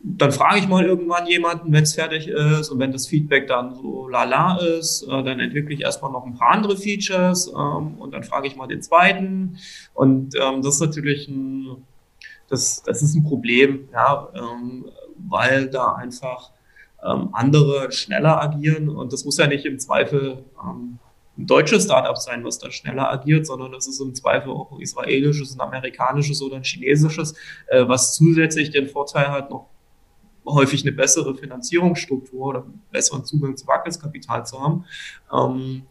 [0.02, 2.70] dann frage ich mal irgendwann jemanden, wenn es fertig ist.
[2.70, 6.34] Und wenn das Feedback dann so lala ist, äh, dann entwickle ich erstmal noch ein
[6.34, 9.58] paar andere Features ähm, und dann frage ich mal den zweiten.
[9.92, 11.84] Und ähm, das ist natürlich ein,
[12.48, 14.86] das, das ist ein Problem, ja, ähm,
[15.18, 16.50] weil da einfach
[17.04, 18.88] ähm, andere schneller agieren.
[18.88, 20.98] Und das muss ja nicht im Zweifel ähm,
[21.36, 24.80] ein deutsches Startup sein, was da schneller agiert, sondern das ist im Zweifel auch ein
[24.80, 27.34] israelisches, ein amerikanisches oder ein chinesisches,
[27.68, 29.66] äh, was zusätzlich den Vorteil hat, noch
[30.46, 34.84] häufig eine bessere Finanzierungsstruktur oder besseren Zugang zu Wagniskapital zu haben.
[35.32, 35.82] Ähm,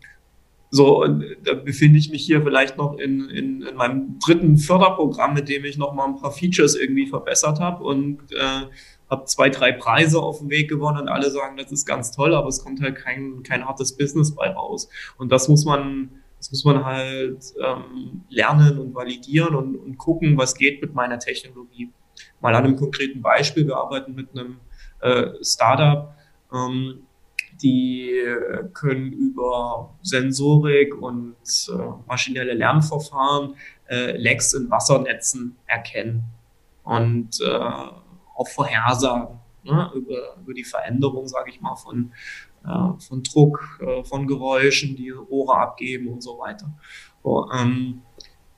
[0.71, 1.03] so,
[1.43, 5.65] da befinde ich mich hier vielleicht noch in, in, in meinem dritten Förderprogramm, mit dem
[5.65, 8.67] ich noch mal ein paar Features irgendwie verbessert habe und äh,
[9.09, 12.35] habe zwei, drei Preise auf dem Weg gewonnen und alle sagen, das ist ganz toll,
[12.35, 14.89] aber es kommt halt kein, kein hartes Business bei raus.
[15.17, 20.37] Und das muss man, das muss man halt ähm, lernen und validieren und, und gucken,
[20.37, 21.89] was geht mit meiner Technologie.
[22.41, 23.67] Mal an einem konkreten Beispiel.
[23.67, 24.59] Wir arbeiten mit einem
[25.01, 26.13] äh, Startup,
[26.53, 27.03] ähm,
[27.61, 28.13] die
[28.73, 31.35] können über Sensorik und
[31.67, 31.73] äh,
[32.07, 33.55] maschinelle Lernverfahren
[33.89, 36.23] äh, Lecks in Wassernetzen erkennen
[36.83, 42.11] und äh, auch vorhersagen ne, über, über die Veränderung, sage ich mal, von,
[42.65, 46.71] äh, von Druck, äh, von Geräuschen, die Rohre abgeben und so weiter.
[47.23, 48.01] So, ähm,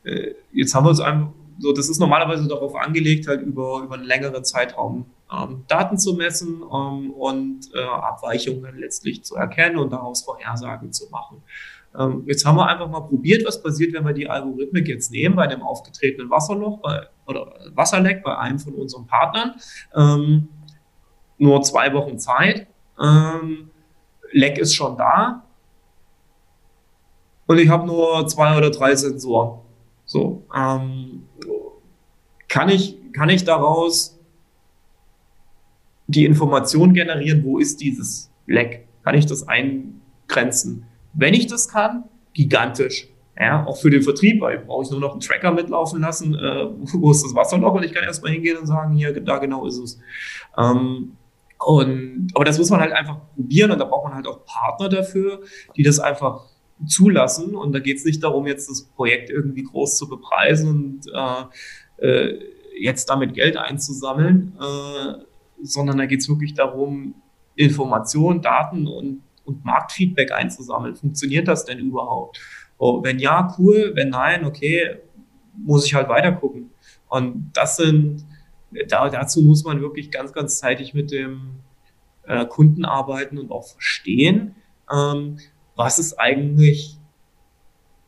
[0.04, 3.94] äh, jetzt haben wir uns einfach so, das ist normalerweise darauf angelegt, halt über, über
[3.94, 9.94] einen längeren Zeitraum ähm, Daten zu messen ähm, und äh, Abweichungen letztlich zu erkennen und
[9.94, 11.44] daraus Vorhersagen zu machen.
[11.98, 15.36] Ähm, jetzt haben wir einfach mal probiert, was passiert, wenn wir die Algorithmik jetzt nehmen
[15.36, 19.54] bei dem aufgetretenen Wasserloch bei, oder Wasserleck bei einem von unseren Partnern.
[19.96, 20.48] Ähm,
[21.38, 22.66] nur zwei Wochen Zeit.
[23.00, 23.70] Ähm,
[24.32, 25.44] Leck ist schon da.
[27.46, 29.60] und ich habe nur zwei oder drei Sensoren.
[30.06, 31.24] So, ähm,
[32.52, 34.20] kann ich, kann ich daraus
[36.08, 38.90] die Information generieren, wo ist dieses Leck?
[39.04, 40.86] Kann ich das eingrenzen?
[41.14, 43.08] Wenn ich das kann, gigantisch.
[43.40, 46.68] Ja, auch für den Vertrieb, weil brauche ich nur noch einen Tracker mitlaufen lassen, äh,
[46.94, 49.78] wo ist das Wasserloch und ich kann erstmal hingehen und sagen, hier, da genau ist
[49.78, 50.00] es.
[50.58, 51.14] Ähm,
[51.66, 54.90] und, aber das muss man halt einfach probieren und da braucht man halt auch Partner
[54.90, 55.42] dafür,
[55.78, 56.44] die das einfach
[56.86, 57.56] zulassen.
[57.56, 61.44] Und da geht es nicht darum, jetzt das Projekt irgendwie groß zu bepreisen und äh,
[62.02, 62.40] äh,
[62.78, 65.24] jetzt damit Geld einzusammeln, äh,
[65.62, 67.16] sondern da geht es wirklich darum,
[67.56, 70.96] Informationen, Daten und, und Marktfeedback einzusammeln.
[70.96, 72.40] Funktioniert das denn überhaupt?
[72.78, 73.92] Oh, wenn ja, cool.
[73.94, 74.98] Wenn nein, okay,
[75.56, 76.72] muss ich halt weiter gucken.
[77.08, 78.26] Und das sind,
[78.88, 81.60] da, dazu muss man wirklich ganz, ganz zeitig mit dem
[82.24, 84.56] äh, Kunden arbeiten und auch verstehen,
[84.92, 85.38] ähm,
[85.76, 86.98] was ist eigentlich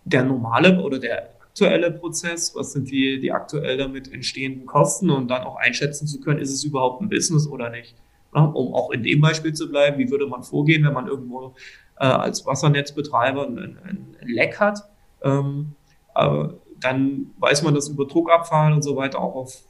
[0.05, 5.29] der normale oder der aktuelle Prozess, was sind die, die aktuell damit entstehenden Kosten und
[5.29, 7.95] dann auch einschätzen zu können, ist es überhaupt ein Business oder nicht.
[8.33, 11.53] Ja, um auch in dem Beispiel zu bleiben, wie würde man vorgehen, wenn man irgendwo
[11.99, 14.79] äh, als Wassernetzbetreiber ein, ein Leck hat,
[15.21, 15.75] ähm,
[16.15, 16.47] äh,
[16.79, 19.61] dann weiß man das über Druckabfall und so weiter auch auf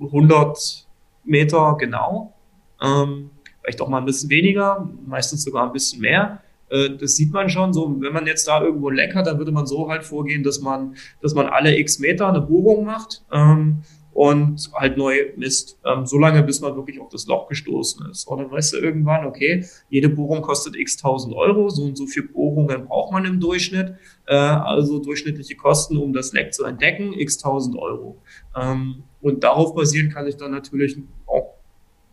[0.00, 0.88] 100
[1.22, 2.34] Meter genau,
[2.82, 3.30] ähm,
[3.60, 6.42] vielleicht auch mal ein bisschen weniger, meistens sogar ein bisschen mehr.
[6.70, 9.38] Äh, das sieht man schon so, wenn man jetzt da irgendwo ein Leck hat, dann
[9.38, 13.24] würde man so halt vorgehen, dass man, dass man alle x Meter eine Bohrung macht
[13.32, 18.10] ähm, und halt neu misst, ähm, so lange, bis man wirklich auf das Loch gestoßen
[18.10, 18.26] ist.
[18.26, 22.06] Und dann weißt du irgendwann, okay, jede Bohrung kostet x tausend Euro, so und so
[22.06, 23.94] viele Bohrungen braucht man im Durchschnitt,
[24.26, 28.20] äh, also durchschnittliche Kosten, um das Leck zu entdecken, x tausend Euro.
[28.56, 31.54] Ähm, und darauf basierend kann ich dann natürlich auch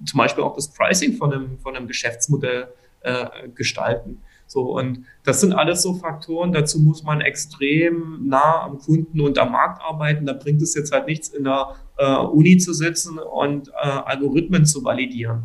[0.06, 2.68] zum Beispiel auch das Pricing von einem, von einem Geschäftsmodell
[3.02, 4.22] äh, gestalten.
[4.47, 9.38] So, und das sind alles so Faktoren, dazu muss man extrem nah am Kunden und
[9.39, 10.25] am Markt arbeiten.
[10.25, 14.65] Da bringt es jetzt halt nichts, in der äh, Uni zu sitzen und äh, Algorithmen
[14.65, 15.43] zu validieren.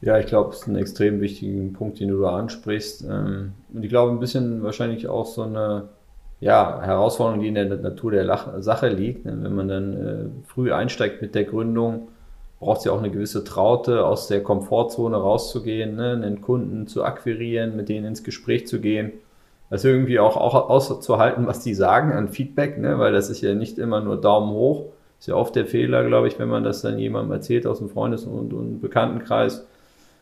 [0.00, 3.04] Ja, ich glaube, es ist ein extrem wichtiger Punkt, den du da ansprichst.
[3.04, 5.88] Ähm, und ich glaube, ein bisschen wahrscheinlich auch so eine
[6.40, 9.24] ja, Herausforderung, die in der Natur der Sache liegt.
[9.24, 9.36] Ne?
[9.40, 12.08] Wenn man dann äh, früh einsteigt mit der Gründung,
[12.58, 17.04] braucht es ja auch eine gewisse Traute, aus der Komfortzone rauszugehen, ne, einen Kunden zu
[17.04, 19.12] akquirieren, mit denen ins Gespräch zu gehen.
[19.68, 23.54] Das irgendwie auch, auch auszuhalten, was die sagen an Feedback, ne, weil das ist ja
[23.54, 24.86] nicht immer nur Daumen hoch.
[25.18, 27.88] Ist ja oft der Fehler, glaube ich, wenn man das dann jemandem erzählt aus dem
[27.88, 29.66] Freundes- und, und Bekanntenkreis,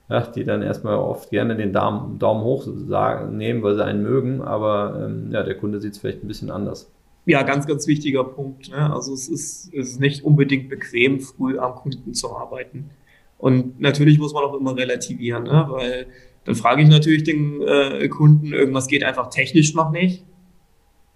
[0.08, 4.02] ja, die dann erstmal oft gerne den Daumen, Daumen hoch sagen, nehmen, weil sie einen
[4.02, 6.90] mögen, aber ähm, ja, der Kunde sieht es vielleicht ein bisschen anders
[7.26, 8.70] ja, ganz, ganz wichtiger Punkt.
[8.70, 8.92] Ne?
[8.92, 12.90] Also es ist, es ist nicht unbedingt bequem, früh am Kunden zu arbeiten.
[13.38, 15.66] Und natürlich muss man auch immer relativieren, ne?
[15.68, 16.06] weil
[16.44, 20.24] dann frage ich natürlich den äh, Kunden, irgendwas geht einfach technisch noch nicht.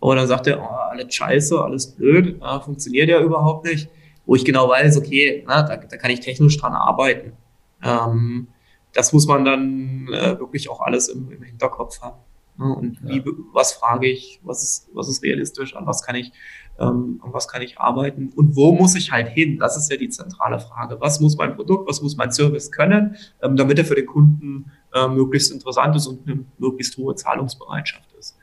[0.01, 3.91] Oder sagt er, oh, alles scheiße, alles blöd, ja, funktioniert ja überhaupt nicht.
[4.27, 7.33] Wo ich genau weiß, okay, na, da, da kann ich technisch dran arbeiten.
[7.83, 8.49] Ähm,
[8.93, 12.19] das muss man dann äh, wirklich auch alles im, im Hinterkopf haben.
[12.59, 12.75] Ne?
[12.75, 16.33] Und wie, was frage ich, was ist, was ist realistisch, an was kann ich,
[16.79, 19.59] ähm, an was kann ich arbeiten und wo muss ich halt hin?
[19.59, 21.01] Das ist ja die zentrale Frage.
[21.01, 24.73] Was muss mein Produkt, was muss mein Service können, ähm, damit er für den Kunden
[24.93, 28.37] äh, möglichst interessant ist und eine möglichst hohe Zahlungsbereitschaft ist.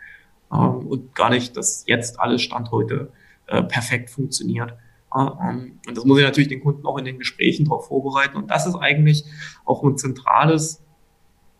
[0.51, 3.11] Ähm, und gar nicht, dass jetzt alles Stand heute
[3.47, 4.73] äh, perfekt funktioniert.
[5.13, 8.37] Ähm, und das muss ich natürlich den Kunden auch in den Gesprächen darauf vorbereiten.
[8.37, 9.25] Und das ist eigentlich
[9.65, 10.84] auch ein zentrales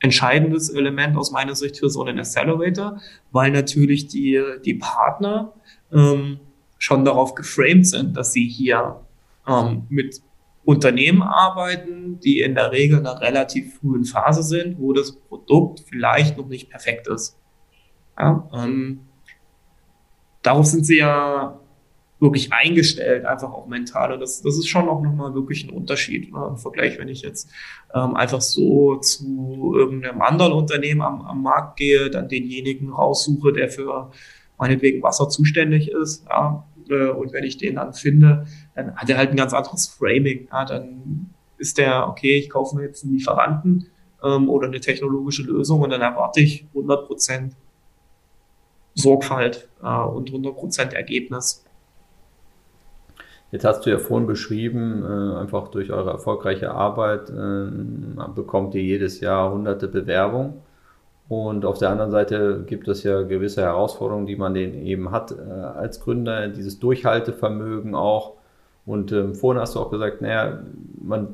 [0.06, 5.54] entscheidendes Element aus meiner Sicht für so einen Accelerator, weil natürlich die, die Partner
[5.92, 6.40] ähm,
[6.78, 9.02] schon darauf geframed sind, dass sie hier
[9.48, 10.22] ähm, mit
[10.64, 15.84] Unternehmen arbeiten, die in der Regel in einer relativ frühen Phase sind, wo das Produkt
[15.88, 17.38] vielleicht noch nicht perfekt ist.
[18.18, 19.02] Ja, ähm,
[20.42, 21.60] darauf sind sie ja
[22.20, 24.14] wirklich eingestellt, einfach auch mental.
[24.14, 27.22] Und das, das ist schon auch nochmal wirklich ein Unterschied ne, im Vergleich, wenn ich
[27.22, 27.50] jetzt
[27.94, 33.70] ähm, einfach so zu irgendeinem anderen Unternehmen am, am Markt gehe, dann denjenigen raussuche, der
[33.70, 34.12] für
[34.58, 36.26] meinetwegen Wasser zuständig ist.
[36.30, 39.88] Ja, äh, und wenn ich den dann finde, dann hat er halt ein ganz anderes
[39.88, 40.48] Framing.
[40.52, 43.88] Ja, dann ist der, okay, ich kaufe mir jetzt einen Lieferanten
[44.24, 47.56] ähm, oder eine technologische Lösung und dann erwarte ich 100 Prozent
[48.94, 51.65] Sorgfalt äh, und 100 Prozent Ergebnis.
[53.56, 57.72] Jetzt hast du ja vorhin beschrieben, äh, einfach durch eure erfolgreiche Arbeit äh,
[58.36, 60.56] bekommt ihr jedes Jahr hunderte Bewerbungen.
[61.30, 65.50] Und auf der anderen Seite gibt es ja gewisse Herausforderungen, die man eben hat äh,
[65.50, 68.34] als Gründer, dieses Durchhaltevermögen auch.
[68.86, 70.60] Und ähm, vorhin hast du auch gesagt, naja,
[71.02, 71.30] man,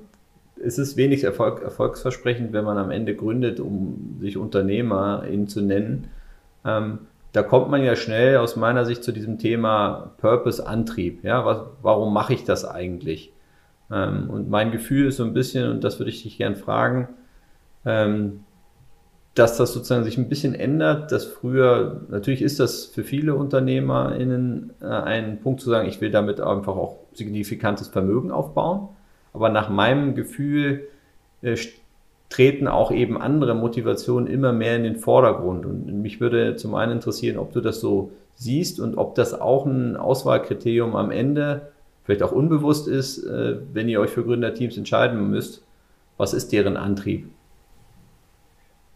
[0.63, 6.09] es ist wenig Erfolg, erfolgsversprechend, wenn man am Ende gründet, um sich Unternehmer zu nennen
[6.63, 6.99] Ähm,
[7.33, 11.23] da kommt man ja schnell aus meiner Sicht zu diesem Thema Purpose, Antrieb.
[11.23, 13.31] Ja, was, warum mache ich das eigentlich?
[13.91, 17.07] Ähm, und mein Gefühl ist so ein bisschen, und das würde ich dich gern fragen,
[17.85, 18.41] ähm,
[19.33, 24.73] dass das sozusagen sich ein bisschen ändert, dass früher, natürlich ist das für viele UnternehmerInnen
[24.81, 28.89] äh, ein Punkt zu sagen, ich will damit einfach auch signifikantes Vermögen aufbauen.
[29.33, 30.87] Aber nach meinem Gefühl
[31.41, 31.55] äh,
[32.31, 35.65] treten auch eben andere Motivationen immer mehr in den Vordergrund.
[35.65, 39.65] Und mich würde zum einen interessieren, ob du das so siehst und ob das auch
[39.65, 41.73] ein Auswahlkriterium am Ende
[42.03, 45.63] vielleicht auch unbewusst ist, äh, wenn ihr euch für Gründerteams entscheiden müsst,
[46.17, 47.29] was ist deren Antrieb?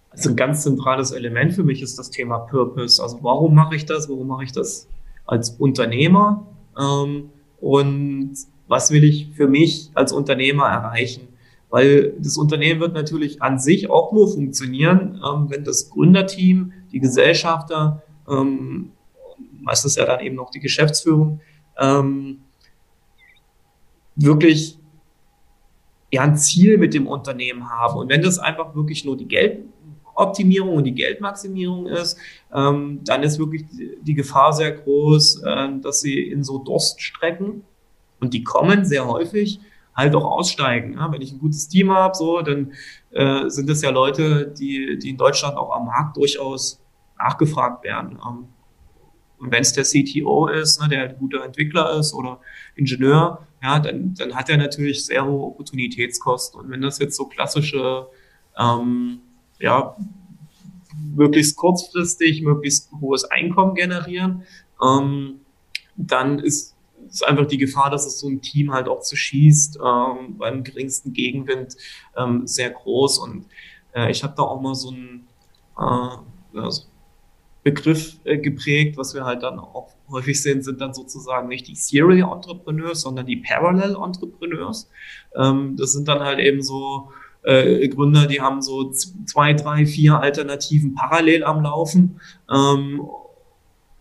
[0.10, 3.04] Also ein ganz zentrales Element für mich ist das Thema Purpose.
[3.04, 4.08] Also warum mache ich das?
[4.10, 4.88] Warum mache ich das
[5.26, 6.48] als Unternehmer?
[6.80, 8.34] Ähm, und
[8.70, 11.28] was will ich für mich als Unternehmer erreichen?
[11.76, 17.02] Weil das Unternehmen wird natürlich an sich auch nur funktionieren, ähm, wenn das Gründerteam, die
[17.02, 18.92] Gesellschafter, ähm,
[19.60, 21.42] meistens ja dann eben noch die Geschäftsführung,
[24.16, 24.78] wirklich
[26.10, 27.98] ja, ein Ziel mit dem Unternehmen haben.
[28.00, 29.66] Und wenn das einfach wirklich nur die Geld,
[30.14, 32.18] Optimierung und die Geldmaximierung ist,
[32.54, 33.66] ähm, dann ist wirklich
[34.02, 37.64] die Gefahr sehr groß, äh, dass sie in so Durststrecken
[38.22, 39.60] und die kommen sehr häufig
[39.96, 40.94] halt auch aussteigen.
[40.94, 41.12] Ja?
[41.12, 42.74] Wenn ich ein gutes Team habe, so, dann
[43.12, 46.82] äh, sind es ja Leute, die, die in Deutschland auch am Markt durchaus
[47.18, 48.20] nachgefragt werden.
[48.26, 48.48] Ähm,
[49.38, 52.40] und wenn es der CTO ist, ne, der ein guter Entwickler ist oder
[52.76, 56.60] Ingenieur, ja, dann, dann hat er natürlich sehr hohe Opportunitätskosten.
[56.60, 58.08] Und wenn das jetzt so klassische
[58.58, 59.20] ähm,
[59.60, 59.96] ja,
[61.16, 64.44] möglichst kurzfristig, möglichst hohes Einkommen generieren,
[64.84, 65.42] ähm,
[65.96, 66.75] dann ist,
[67.16, 70.64] ist einfach die Gefahr, dass es so ein Team halt auch zu schießt, ähm, beim
[70.64, 71.76] geringsten Gegenwind
[72.18, 73.20] ähm, sehr groß.
[73.20, 73.46] Und
[73.96, 75.28] äh, ich habe da auch mal so einen
[75.80, 76.70] äh, ja,
[77.64, 81.76] Begriff äh, geprägt, was wir halt dann auch häufig sehen, sind dann sozusagen nicht die
[81.76, 84.90] Serial Entrepreneurs, sondern die Parallel Entrepreneurs.
[85.36, 87.10] Ähm, das sind dann halt eben so
[87.44, 92.20] äh, Gründer, die haben so zwei, drei, vier Alternativen parallel am Laufen.
[92.54, 93.02] Ähm,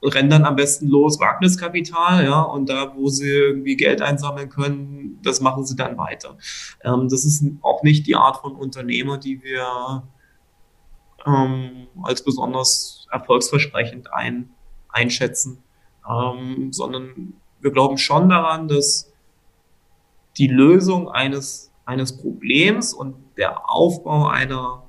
[0.08, 5.18] rennen dann am besten los Wagniskapital, ja, und da, wo sie irgendwie Geld einsammeln können,
[5.22, 6.36] das machen sie dann weiter.
[6.82, 10.02] Ähm, das ist auch nicht die Art von Unternehmer, die wir
[11.26, 14.50] ähm, als besonders erfolgsversprechend ein,
[14.88, 15.62] einschätzen,
[16.08, 19.12] ähm, sondern wir glauben schon daran, dass
[20.36, 24.82] die Lösung eines, eines Problems und der Aufbau einer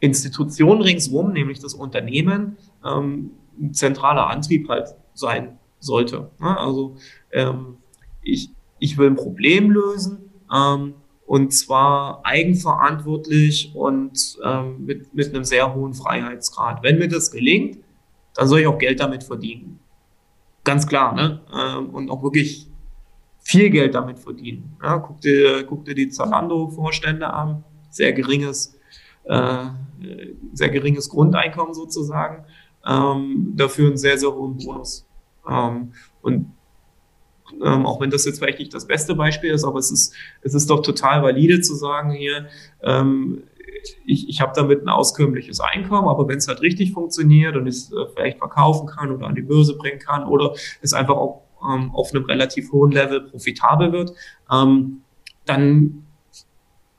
[0.00, 6.30] Institution ringsrum, nämlich das Unternehmen, ähm, ein zentraler Antrieb halt sein sollte.
[6.40, 6.58] Ne?
[6.58, 6.96] Also
[7.32, 7.78] ähm,
[8.22, 10.94] ich, ich will ein Problem lösen ähm,
[11.26, 16.82] und zwar eigenverantwortlich und ähm, mit, mit einem sehr hohen Freiheitsgrad.
[16.82, 17.78] Wenn mir das gelingt,
[18.34, 19.80] dann soll ich auch Geld damit verdienen.
[20.64, 21.40] Ganz klar, ne?
[21.52, 22.68] Ähm, und auch wirklich
[23.40, 24.76] viel Geld damit verdienen.
[24.82, 28.78] Ja, guck, dir, guck dir die Zalando-Vorstände an, sehr geringes,
[29.24, 29.64] äh,
[30.52, 32.44] sehr geringes Grundeinkommen sozusagen,
[32.88, 35.06] ähm, dafür einen sehr, sehr hohen Bonus.
[35.48, 36.52] Ähm, und
[37.62, 40.54] ähm, auch wenn das jetzt vielleicht nicht das beste Beispiel ist, aber es ist, es
[40.54, 42.48] ist doch total valide zu sagen hier,
[42.82, 43.42] ähm,
[44.04, 47.92] ich, ich habe damit ein auskömmliches Einkommen, aber wenn es halt richtig funktioniert und es
[47.92, 51.90] äh, vielleicht verkaufen kann oder an die Börse bringen kann oder es einfach auch ähm,
[51.94, 54.12] auf einem relativ hohen Level profitabel wird,
[54.50, 55.02] ähm,
[55.44, 56.04] dann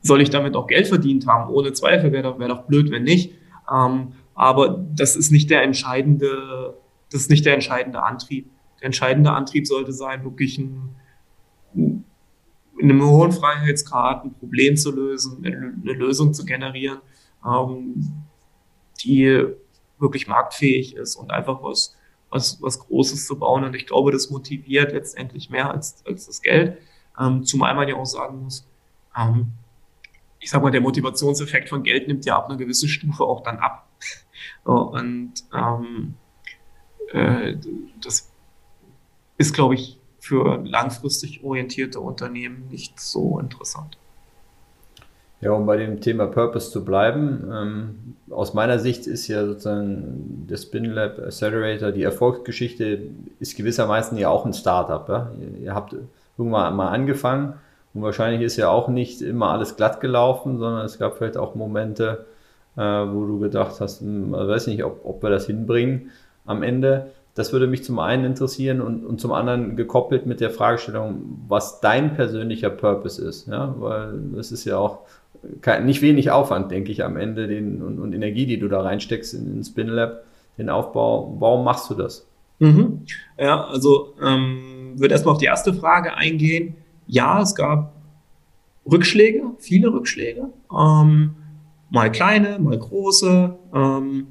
[0.02, 1.52] soll ich damit auch Geld verdient haben.
[1.52, 3.34] Ohne Zweifel wäre doch, wär doch blöd, wenn nicht.
[3.72, 6.78] Ähm, aber das ist nicht der entscheidende,
[7.12, 8.50] das ist nicht der entscheidende Antrieb.
[8.80, 10.96] Der entscheidende Antrieb sollte sein, wirklich ein,
[11.76, 12.06] in
[12.80, 17.00] einem hohen Freiheitsgrad ein Problem zu lösen, eine, Lösung zu generieren,
[17.46, 18.24] ähm,
[19.04, 19.46] die
[20.00, 21.98] wirklich marktfähig ist und einfach was
[22.30, 23.64] was, was Großes zu bauen.
[23.64, 26.78] Und ich glaube, das motiviert letztendlich mehr als, als das Geld.
[27.20, 28.68] Ähm, zumal man ja auch sagen muss,
[29.18, 29.54] ähm,
[30.40, 33.58] ich sag mal, der Motivationseffekt von Geld nimmt ja ab einer gewissen Stufe auch dann
[33.58, 33.89] ab.
[34.72, 36.16] Und ähm,
[37.12, 37.56] äh,
[38.02, 38.32] das
[39.38, 43.98] ist, glaube ich, für langfristig orientierte Unternehmen nicht so interessant.
[45.42, 50.46] Ja, um bei dem Thema Purpose zu bleiben, ähm, aus meiner Sicht ist ja sozusagen
[50.50, 53.04] der SpinLab Accelerator, die Erfolgsgeschichte
[53.40, 55.08] ist gewissermaßen ja auch ein Startup.
[55.08, 55.32] Ja?
[55.40, 55.96] Ihr, ihr habt
[56.38, 57.54] irgendwann mal angefangen
[57.94, 61.56] und wahrscheinlich ist ja auch nicht immer alles glatt gelaufen, sondern es gab vielleicht auch
[61.56, 62.26] Momente,
[62.80, 66.12] äh, wo du gedacht hast, hm, ich weiß nicht, ob, ob wir das hinbringen
[66.46, 67.12] am Ende.
[67.36, 71.82] Das würde mich zum einen interessieren und, und zum anderen gekoppelt mit der Fragestellung, was
[71.82, 73.48] dein persönlicher Purpose ist.
[73.48, 73.76] Ja?
[73.78, 75.00] Weil es ist ja auch
[75.62, 78.82] kein, nicht wenig Aufwand, denke ich, am Ende den, und, und, Energie, die du da
[78.82, 80.24] reinsteckst in, in SpinLab,
[80.58, 81.36] den Aufbau.
[81.40, 82.28] Warum machst du das?
[82.60, 83.02] Mhm.
[83.38, 86.76] Ja, also ähm, würde erstmal auf die erste Frage eingehen.
[87.08, 87.94] Ja, es gab
[88.90, 90.50] Rückschläge, viele Rückschläge.
[90.74, 91.36] Ähm,
[91.90, 93.58] mal kleine, mal große.
[93.74, 94.28] Ähm,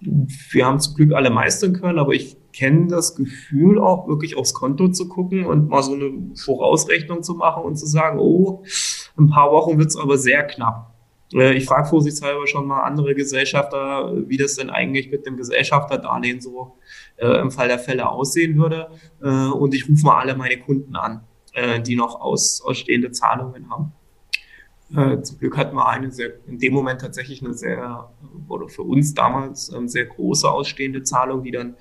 [0.00, 4.54] wir haben zum Glück alle meistern können, aber ich kenne das Gefühl auch wirklich aufs
[4.54, 8.64] Konto zu gucken und mal so eine Vorausrechnung zu machen und zu sagen, oh,
[9.18, 10.94] ein paar Wochen wird es aber sehr knapp.
[11.34, 16.40] Äh, ich frage vorsichtshalber schon mal andere Gesellschafter, wie das denn eigentlich mit dem Gesellschafterdarlehen
[16.40, 16.78] so
[17.16, 18.88] äh, im Fall der Fälle aussehen würde.
[19.22, 23.70] Äh, und ich rufe mal alle meine Kunden an, äh, die noch aus, ausstehende Zahlungen
[23.70, 23.92] haben.
[24.94, 28.10] Äh, zum Glück hatten wir eine sehr, in dem Moment tatsächlich eine sehr,
[28.48, 31.74] oder für uns damals ähm, sehr große ausstehende Zahlung, die dann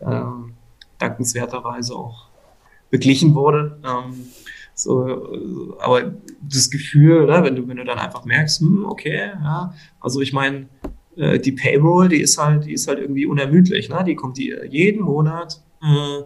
[0.00, 0.54] ähm,
[0.98, 2.28] dankenswerterweise auch
[2.90, 3.80] beglichen wurde.
[3.84, 4.26] Ähm,
[4.74, 9.74] so, aber das Gefühl, ne, wenn du, wenn du dann einfach merkst, hm, okay, ja,
[10.00, 10.68] also ich meine,
[11.16, 14.02] äh, die Payroll, die ist halt, die ist halt irgendwie unermüdlich, ne?
[14.04, 16.22] Die kommt die jeden Monat, äh,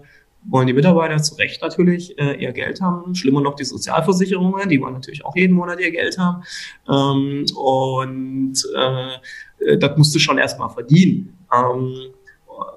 [0.47, 3.15] wollen die Mitarbeiter zu Recht natürlich äh, ihr Geld haben.
[3.15, 6.43] Schlimmer noch die Sozialversicherungen, die wollen natürlich auch jeden Monat ihr Geld haben.
[6.89, 11.39] Ähm, und äh, äh das musst du schon erstmal verdienen.
[11.53, 11.95] Ähm,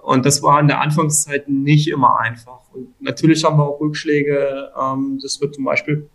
[0.04, 2.60] und das war in der Anfangszeit nicht immer einfach.
[2.74, 4.72] Und natürlich haben wir auch Rückschläge.
[4.80, 6.10] Ähm, das wird zum Beispiel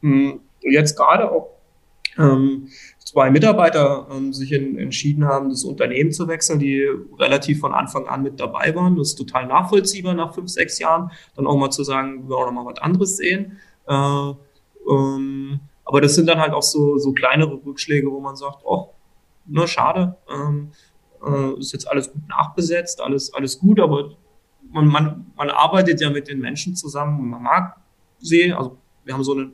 [0.00, 1.53] mh, hm, jetzt gerade auch
[2.18, 2.68] ähm,
[3.04, 6.86] zwei Mitarbeiter ähm, sich in, entschieden haben, das Unternehmen zu wechseln, die
[7.18, 8.96] relativ von Anfang an mit dabei waren.
[8.96, 11.10] Das ist total nachvollziehbar nach fünf, sechs Jahren.
[11.36, 13.58] Dann auch mal zu sagen, wir wollen noch mal was anderes sehen.
[13.86, 14.32] Äh,
[14.90, 18.90] ähm, aber das sind dann halt auch so, so kleinere Rückschläge, wo man sagt, oh,
[19.46, 20.16] ne, schade.
[20.28, 20.70] Ähm,
[21.24, 24.16] äh, ist jetzt alles gut nachbesetzt, alles, alles gut, aber
[24.70, 27.76] man, man, man arbeitet ja mit den Menschen zusammen und man mag
[28.18, 28.52] sie.
[28.52, 29.52] Also wir haben so eine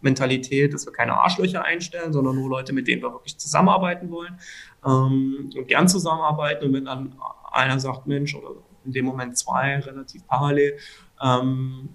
[0.00, 4.38] Mentalität, dass wir keine Arschlöcher einstellen, sondern nur Leute, mit denen wir wirklich zusammenarbeiten wollen
[4.84, 6.66] ähm, und gern zusammenarbeiten.
[6.66, 7.14] Und wenn dann
[7.50, 8.50] einer sagt, Mensch, oder
[8.84, 10.78] in dem Moment zwei, relativ parallel,
[11.22, 11.88] ähm,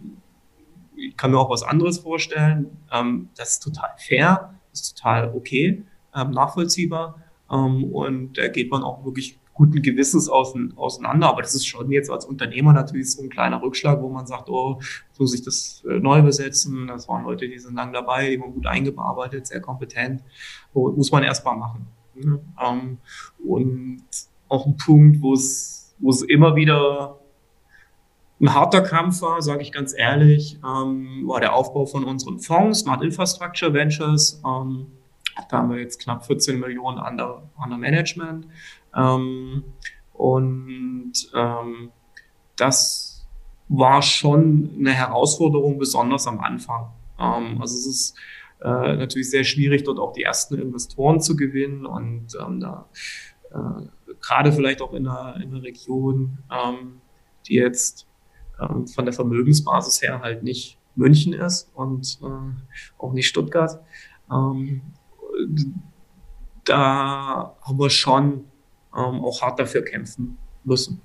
[0.95, 5.33] ich kann mir auch was anderes vorstellen, ähm, das ist total fair, das ist total
[5.33, 5.83] okay,
[6.15, 7.19] ähm, nachvollziehbar.
[7.51, 11.29] Ähm, und da geht man auch wirklich guten Gewissens auseinander.
[11.29, 14.49] Aber das ist schon jetzt als Unternehmer natürlich so ein kleiner Rückschlag, wo man sagt,
[14.49, 14.79] oh,
[15.19, 16.87] muss ich das äh, neu besetzen.
[16.87, 20.23] Das waren Leute, die sind lang dabei, die waren gut eingearbeitet, sehr kompetent.
[20.73, 21.87] muss man erstmal machen.
[22.15, 22.39] Ne?
[22.61, 22.97] Ähm,
[23.45, 24.03] und
[24.49, 27.19] auch ein Punkt, wo es, wo es immer wieder
[28.41, 32.79] ein harter Kampf war, sage ich ganz ehrlich, ähm, war der Aufbau von unseren Fonds,
[32.79, 34.41] Smart Infrastructure Ventures.
[34.45, 34.87] Ähm,
[35.49, 38.47] da haben wir jetzt knapp 14 Millionen under, under Management.
[38.95, 39.63] Ähm,
[40.13, 41.91] und ähm,
[42.55, 43.25] das
[43.69, 46.91] war schon eine Herausforderung, besonders am Anfang.
[47.19, 48.15] Ähm, also es ist
[48.61, 52.87] äh, natürlich sehr schwierig, dort auch die ersten Investoren zu gewinnen und ähm, da
[53.51, 53.87] äh,
[54.21, 57.01] gerade vielleicht auch in einer, in einer Region, ähm,
[57.47, 58.07] die jetzt
[58.59, 63.79] ähm, von der Vermögensbasis her halt nicht München ist und äh, auch nicht Stuttgart.
[64.31, 64.81] Ähm,
[66.65, 68.45] da haben wir schon
[68.93, 71.01] auch hart dafür kämpfen müssen.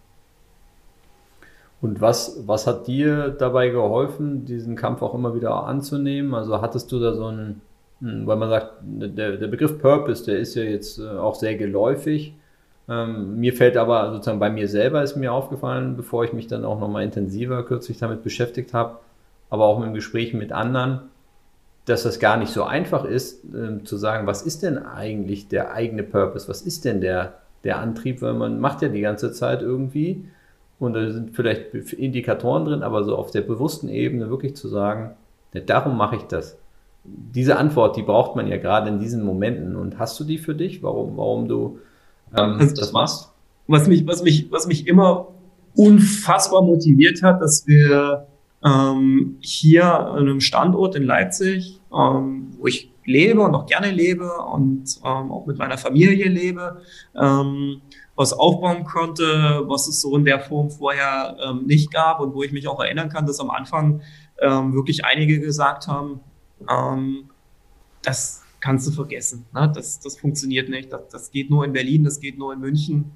[1.80, 6.34] Und was, was hat dir dabei geholfen, diesen Kampf auch immer wieder anzunehmen?
[6.34, 7.60] Also hattest du da so einen,
[8.00, 11.54] hm, weil man sagt, der, der Begriff Purpose, der ist ja jetzt äh, auch sehr
[11.54, 12.34] geläufig.
[12.88, 16.64] Ähm, mir fällt aber sozusagen bei mir selber ist mir aufgefallen, bevor ich mich dann
[16.64, 18.98] auch nochmal intensiver kürzlich damit beschäftigt habe,
[19.50, 21.02] aber auch im Gespräch mit anderen,
[21.84, 25.72] dass das gar nicht so einfach ist, äh, zu sagen, was ist denn eigentlich der
[25.72, 26.48] eigene Purpose?
[26.48, 27.34] Was ist denn der,
[27.64, 28.22] der Antrieb?
[28.22, 30.24] Weil man macht ja die ganze Zeit irgendwie
[30.78, 35.16] und da sind vielleicht Indikatoren drin, aber so auf der bewussten Ebene wirklich zu sagen,
[35.52, 36.56] ja, darum mache ich das.
[37.04, 39.76] Diese Antwort, die braucht man ja gerade in diesen Momenten.
[39.76, 41.78] Und hast du die für dich, warum, warum du
[42.36, 43.32] ähm, also, das machst?
[43.66, 45.28] Was mich, was, mich, was mich immer
[45.74, 48.26] unfassbar motiviert hat, dass wir
[48.64, 54.30] ähm, hier an einem Standort in Leipzig, ähm, wo ich lebe und auch gerne lebe
[54.30, 56.82] und ähm, auch mit meiner Familie lebe,
[57.20, 57.80] ähm,
[58.14, 62.42] was aufbauen konnte, was es so in der Form vorher ähm, nicht gab und wo
[62.42, 64.02] ich mich auch erinnern kann, dass am Anfang
[64.40, 66.20] ähm, wirklich einige gesagt haben,
[66.68, 67.30] ähm,
[68.02, 69.70] das kannst du vergessen, ne?
[69.74, 73.12] das, das funktioniert nicht, das, das geht nur in Berlin, das geht nur in München.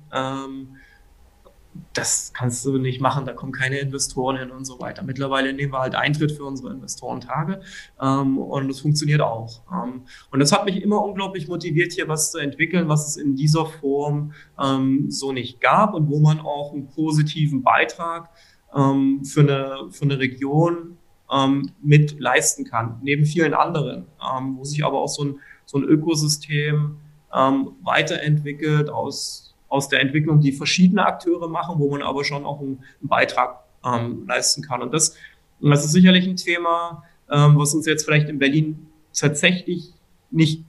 [1.74, 5.02] Ähm, das kannst du nicht machen, da kommen keine Investoren hin und so weiter.
[5.02, 7.60] Mittlerweile nehmen wir halt Eintritt für unsere Investorentage
[8.00, 9.62] ähm, und das funktioniert auch.
[9.70, 13.36] Ähm, und das hat mich immer unglaublich motiviert, hier was zu entwickeln, was es in
[13.36, 18.30] dieser Form ähm, so nicht gab und wo man auch einen positiven Beitrag
[18.74, 20.96] ähm, für, eine, für eine Region
[21.30, 25.78] ähm, mit leisten kann, neben vielen anderen, ähm, wo sich aber auch so ein, so
[25.78, 26.98] ein Ökosystem
[27.34, 32.84] weiterentwickelt aus aus der Entwicklung, die verschiedene Akteure machen, wo man aber schon auch einen,
[33.00, 34.82] einen Beitrag ähm, leisten kann.
[34.82, 35.16] Und das,
[35.62, 38.86] das ist sicherlich ein Thema, ähm, was uns jetzt vielleicht in Berlin
[39.18, 39.94] tatsächlich
[40.30, 40.64] nicht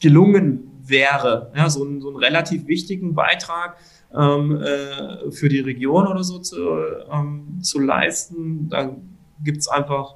[0.00, 3.76] gelungen wäre, ja, so, einen, so einen relativ wichtigen Beitrag
[4.16, 6.56] ähm, äh, für die Region oder so zu,
[7.12, 8.70] ähm, zu leisten.
[8.70, 8.96] Da
[9.44, 10.14] gibt's einfach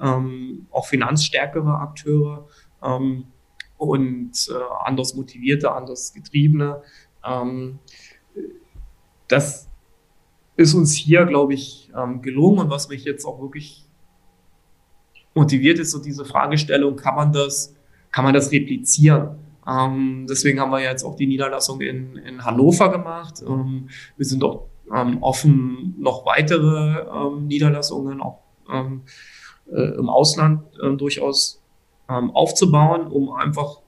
[0.00, 2.48] ähm, auch finanzstärkere Akteure
[2.82, 3.24] ähm,
[3.76, 4.54] und äh,
[4.84, 6.82] anders motivierte, anders getriebene.
[7.24, 7.78] Ähm,
[9.28, 9.68] das
[10.56, 13.84] ist uns hier, glaube ich, ähm, gelungen und was mich jetzt auch wirklich
[15.34, 17.74] motiviert ist, so diese Fragestellung, kann man das,
[18.10, 19.38] kann man das replizieren?
[19.66, 23.42] Ähm, deswegen haben wir jetzt auch die Niederlassung in, in Hannover gemacht.
[23.46, 28.40] Ähm, wir sind auch ähm, offen, noch weitere ähm, Niederlassungen auch
[28.72, 29.02] ähm,
[29.70, 31.62] äh, im Ausland äh, durchaus
[32.10, 33.82] aufzubauen, um einfach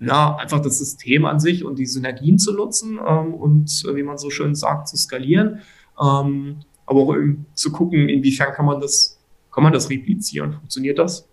[0.00, 4.02] ja, einfach das System an sich und die Synergien zu nutzen ähm, und äh, wie
[4.02, 5.60] man so schön sagt, zu skalieren.
[6.00, 7.14] Ähm, aber auch
[7.54, 9.18] zu gucken, inwiefern kann man das,
[9.52, 10.54] kann man das replizieren?
[10.54, 11.26] Funktioniert das?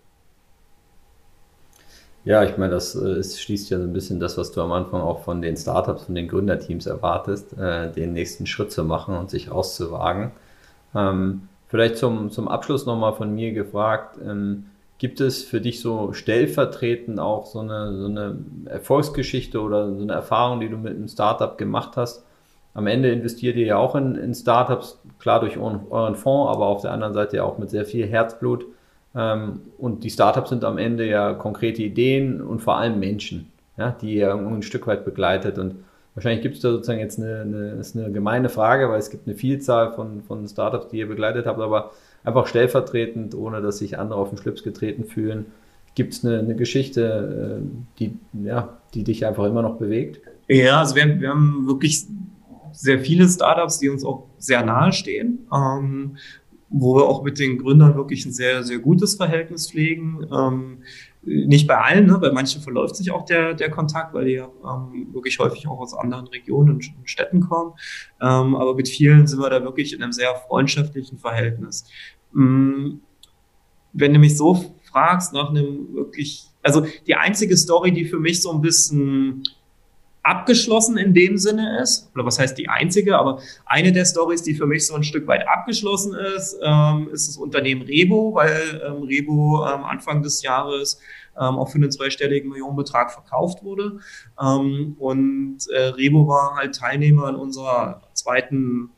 [2.24, 5.00] Ja, ich meine, das äh, schließt ja so ein bisschen das, was du am Anfang
[5.00, 9.28] auch von den Startups, von den Gründerteams erwartest, äh, den nächsten Schritt zu machen und
[9.28, 10.30] sich auszuwagen.
[10.94, 14.66] Ähm, vielleicht zum, zum Abschluss nochmal von mir gefragt, ähm,
[15.02, 20.12] gibt es für dich so stellvertretend auch so eine, so eine Erfolgsgeschichte oder so eine
[20.12, 22.24] Erfahrung, die du mit einem Startup gemacht hast?
[22.72, 26.82] Am Ende investiert ihr ja auch in, in Startups, klar durch euren, Fonds, aber auf
[26.82, 28.64] der anderen Seite ja auch mit sehr viel Herzblut.
[29.16, 33.90] Ähm, und die Startups sind am Ende ja konkrete Ideen und vor allem Menschen, ja,
[34.00, 35.58] die ihr ein Stück weit begleitet.
[35.58, 35.82] Und
[36.14, 39.26] wahrscheinlich gibt es da sozusagen jetzt eine, eine, ist eine gemeine Frage, weil es gibt
[39.26, 41.90] eine Vielzahl von, von Startups, die ihr begleitet habt, aber
[42.24, 45.46] einfach stellvertretend, ohne dass sich andere auf den Schlips getreten fühlen,
[45.94, 50.20] gibt es eine, eine, Geschichte, äh, die, ja, die dich einfach immer noch bewegt?
[50.48, 52.06] Ja, also wir, wir haben wirklich
[52.72, 55.46] sehr viele Startups, die uns auch sehr nahe stehen.
[55.52, 56.16] Ähm,
[56.72, 60.26] wo wir auch mit den Gründern wirklich ein sehr, sehr gutes Verhältnis pflegen.
[60.32, 60.78] Ähm,
[61.24, 62.18] nicht bei allen, ne?
[62.18, 65.94] bei manchen verläuft sich auch der, der Kontakt, weil die ähm, wirklich häufig auch aus
[65.94, 67.74] anderen Regionen und Städten kommen.
[68.20, 71.84] Ähm, aber mit vielen sind wir da wirklich in einem sehr freundschaftlichen Verhältnis.
[72.34, 73.02] Ähm,
[73.92, 78.42] wenn du mich so fragst nach einem wirklich, also die einzige Story, die für mich
[78.42, 79.44] so ein bisschen
[80.22, 84.54] abgeschlossen in dem Sinne ist, oder was heißt die einzige, aber eine der Stories, die
[84.54, 89.02] für mich so ein Stück weit abgeschlossen ist, ähm, ist das Unternehmen Rebo, weil ähm,
[89.02, 91.00] Rebo ähm, Anfang des Jahres
[91.36, 93.98] ähm, auch für einen zweistelligen Millionenbetrag verkauft wurde.
[94.40, 98.90] Ähm, und äh, Rebo war halt Teilnehmer in unserer zweiten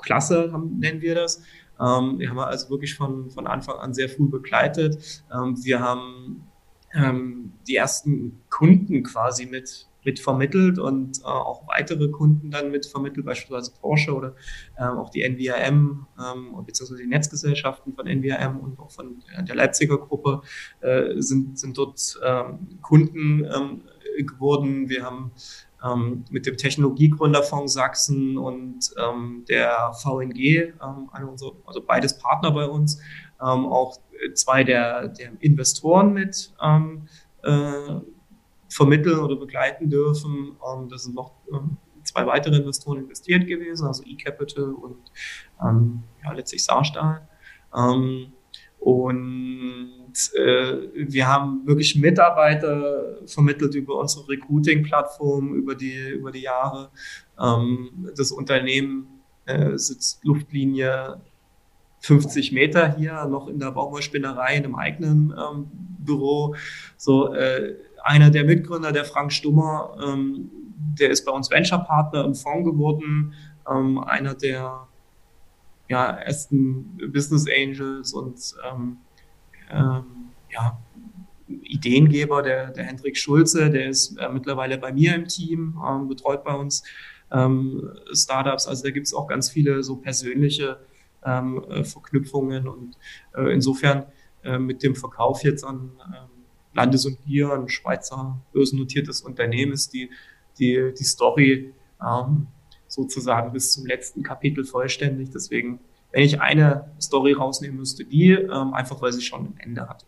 [0.00, 1.42] Klasse, haben, nennen wir das.
[1.80, 5.22] Ähm, wir haben also wirklich von, von Anfang an sehr früh begleitet.
[5.30, 6.44] wir haben
[7.68, 13.26] die ersten Kunden quasi mit mit vermittelt und äh, auch weitere Kunden dann mit vermittelt,
[13.26, 14.34] beispielsweise Porsche oder
[14.78, 19.98] ähm, auch die NVRM ähm, beziehungsweise die Netzgesellschaften von NVRM und auch von der Leipziger
[19.98, 20.40] Gruppe
[20.80, 23.82] äh, sind, sind dort ähm, Kunden ähm,
[24.26, 24.88] geworden.
[24.88, 25.32] Wir haben
[25.84, 32.64] ähm, mit dem Technologiegründerfonds Sachsen und ähm, der VNG, ähm, unserer, also beides Partner bei
[32.64, 32.98] uns,
[33.42, 33.98] ähm, auch
[34.32, 37.08] zwei der, der Investoren mit ähm,
[37.42, 38.00] äh,
[38.68, 40.56] vermitteln oder begleiten dürfen.
[40.58, 44.96] Und das sind noch ähm, zwei weitere Investoren investiert gewesen, also eCapital und
[45.62, 47.28] ähm, ja, letztlich Saarstahl.
[47.74, 48.32] Ähm,
[48.80, 56.90] und äh, wir haben wirklich Mitarbeiter vermittelt über unsere Recruiting-Plattform über die, über die Jahre.
[57.38, 61.20] Ähm, das Unternehmen äh, sitzt Luftlinie
[62.00, 66.54] 50 Meter hier noch in der Baumwollspinnerei in einem eigenen ähm, Büro.
[66.96, 67.74] So, äh,
[68.08, 70.50] einer der Mitgründer, der Frank Stummer, ähm,
[70.98, 73.34] der ist bei uns Venture-Partner im Fonds geworden,
[73.70, 74.86] ähm, einer der
[75.88, 78.96] ja, ersten Business Angels und ähm,
[79.70, 80.04] ähm,
[80.50, 80.78] ja,
[81.62, 86.44] Ideengeber, der, der Hendrik Schulze, der ist äh, mittlerweile bei mir im Team, ähm, betreut
[86.44, 86.84] bei uns
[87.30, 88.66] ähm, Startups.
[88.66, 90.80] Also da gibt es auch ganz viele so persönliche
[91.22, 92.96] äh, Verknüpfungen und
[93.34, 94.06] äh, insofern
[94.44, 95.90] äh, mit dem Verkauf jetzt an
[96.78, 100.10] Landes und Bier, ein Schweizer börsennotiertes Unternehmen ist, die,
[100.60, 102.46] die, die Story ähm,
[102.86, 105.30] sozusagen bis zum letzten Kapitel vollständig.
[105.30, 105.80] Deswegen,
[106.12, 110.04] wenn ich eine Story rausnehmen müsste, die, ähm, einfach weil sie schon ein Ende hat.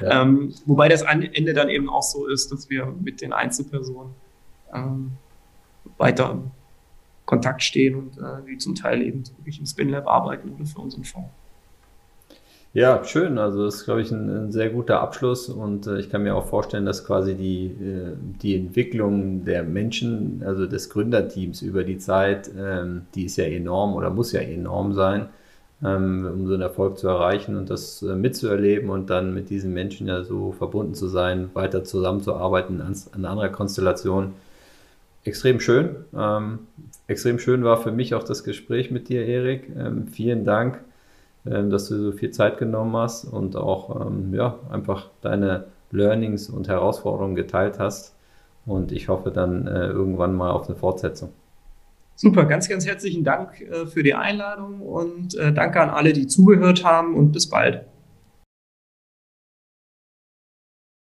[0.00, 0.22] ja.
[0.22, 4.14] ähm, wobei das Ende dann eben auch so ist, dass wir mit den Einzelpersonen
[4.72, 5.12] ähm,
[5.98, 6.50] weiter im
[7.24, 11.04] Kontakt stehen und äh, die zum Teil eben wirklich im SpinLab arbeiten oder für unseren
[11.04, 11.30] Fonds.
[12.74, 13.38] Ja, schön.
[13.38, 16.34] Also das ist, glaube ich, ein, ein sehr guter Abschluss und äh, ich kann mir
[16.34, 21.98] auch vorstellen, dass quasi die, äh, die Entwicklung der Menschen, also des Gründerteams über die
[21.98, 25.28] Zeit, ähm, die ist ja enorm oder muss ja enorm sein,
[25.84, 29.72] ähm, um so einen Erfolg zu erreichen und das äh, mitzuerleben und dann mit diesen
[29.72, 34.32] Menschen ja so verbunden zu sein, weiter zusammenzuarbeiten an, an anderer Konstellation.
[35.24, 35.96] Extrem schön.
[36.16, 36.60] Ähm,
[37.06, 39.70] extrem schön war für mich auch das Gespräch mit dir, Erik.
[39.78, 40.80] Ähm, vielen Dank
[41.44, 46.68] dass du so viel Zeit genommen hast und auch ähm, ja, einfach deine Learnings und
[46.68, 48.16] Herausforderungen geteilt hast.
[48.66, 51.30] Und ich hoffe dann äh, irgendwann mal auf eine Fortsetzung.
[52.16, 56.26] Super, ganz, ganz herzlichen Dank äh, für die Einladung und äh, danke an alle, die
[56.26, 57.84] zugehört haben und bis bald.